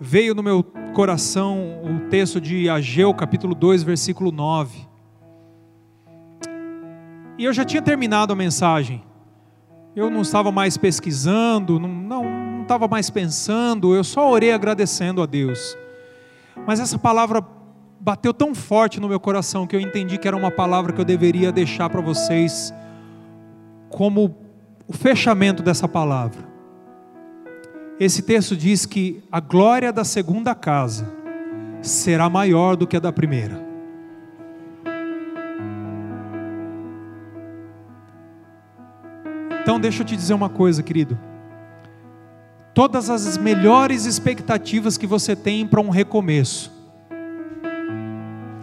[0.00, 4.80] veio no meu coração o texto de Ageu, capítulo 2, versículo 9.
[7.38, 9.00] E eu já tinha terminado a mensagem.
[9.94, 15.20] Eu não estava mais pesquisando, não, não, não estava mais pensando, eu só orei agradecendo
[15.20, 15.76] a Deus.
[16.66, 17.44] Mas essa palavra
[17.98, 21.04] bateu tão forte no meu coração que eu entendi que era uma palavra que eu
[21.04, 22.72] deveria deixar para vocês
[23.88, 24.36] como
[24.86, 26.48] o fechamento dessa palavra.
[27.98, 31.12] Esse texto diz que a glória da segunda casa
[31.82, 33.69] será maior do que a da primeira.
[39.70, 41.16] Então, deixa eu te dizer uma coisa, querido.
[42.74, 46.72] Todas as melhores expectativas que você tem para um recomeço,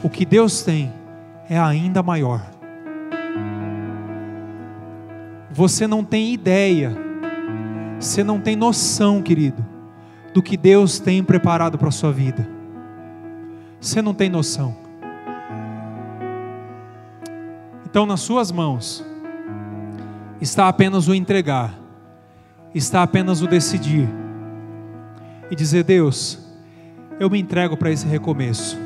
[0.03, 0.91] o que Deus tem
[1.49, 2.45] é ainda maior.
[5.49, 6.93] Você não tem ideia,
[7.97, 9.65] você não tem noção, querido,
[10.33, 12.45] do que Deus tem preparado para a sua vida.
[13.79, 14.75] Você não tem noção.
[17.85, 19.05] Então, nas suas mãos,
[20.41, 21.73] está apenas o entregar,
[22.73, 24.07] está apenas o decidir
[25.49, 26.39] e dizer: Deus,
[27.19, 28.77] eu me entrego para esse recomeço.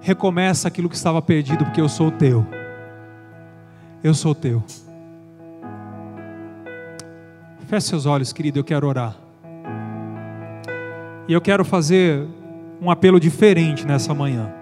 [0.00, 2.44] Recomeça aquilo que estava perdido, porque eu sou teu.
[4.02, 4.62] Eu sou teu.
[7.68, 9.16] Feche seus olhos, querido, eu quero orar.
[11.28, 12.26] E eu quero fazer
[12.80, 14.61] um apelo diferente nessa manhã.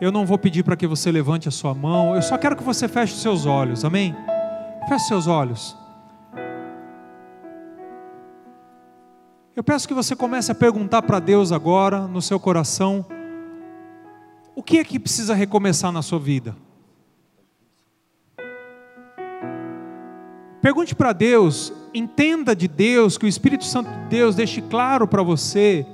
[0.00, 2.62] Eu não vou pedir para que você levante a sua mão, eu só quero que
[2.62, 4.14] você feche os seus olhos, amém?
[4.88, 5.76] Feche seus olhos.
[9.56, 13.04] Eu peço que você comece a perguntar para Deus agora, no seu coração,
[14.54, 16.54] o que é que precisa recomeçar na sua vida?
[20.62, 25.24] Pergunte para Deus, entenda de Deus, que o Espírito Santo de Deus deixe claro para
[25.24, 25.84] você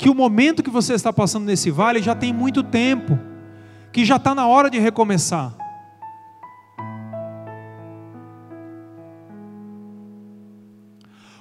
[0.00, 3.18] que o momento que você está passando nesse vale já tem muito tempo,
[3.92, 5.54] que já está na hora de recomeçar.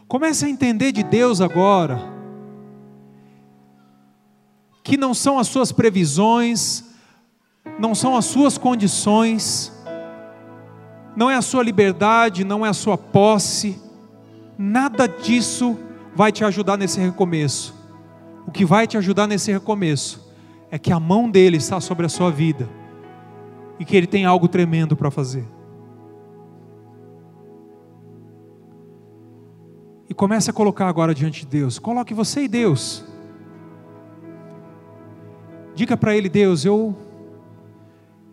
[0.10, 2.02] Comece a entender de Deus agora,
[4.84, 6.84] que não são as suas previsões,
[7.80, 9.72] não são as suas condições,
[11.16, 13.82] não é a sua liberdade, não é a sua posse,
[14.58, 15.80] nada disso
[16.14, 17.79] vai te ajudar nesse recomeço.
[18.50, 20.28] O que vai te ajudar nesse recomeço
[20.72, 22.68] é que a mão dele está sobre a sua vida
[23.80, 25.46] e que ele tem algo tremendo para fazer.
[30.10, 31.78] E comece a colocar agora diante de Deus.
[31.78, 33.06] Coloque você e Deus.
[35.76, 36.98] Diga para ele, Deus, eu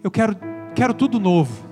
[0.03, 0.35] eu quero
[0.75, 1.66] quero tudo novo.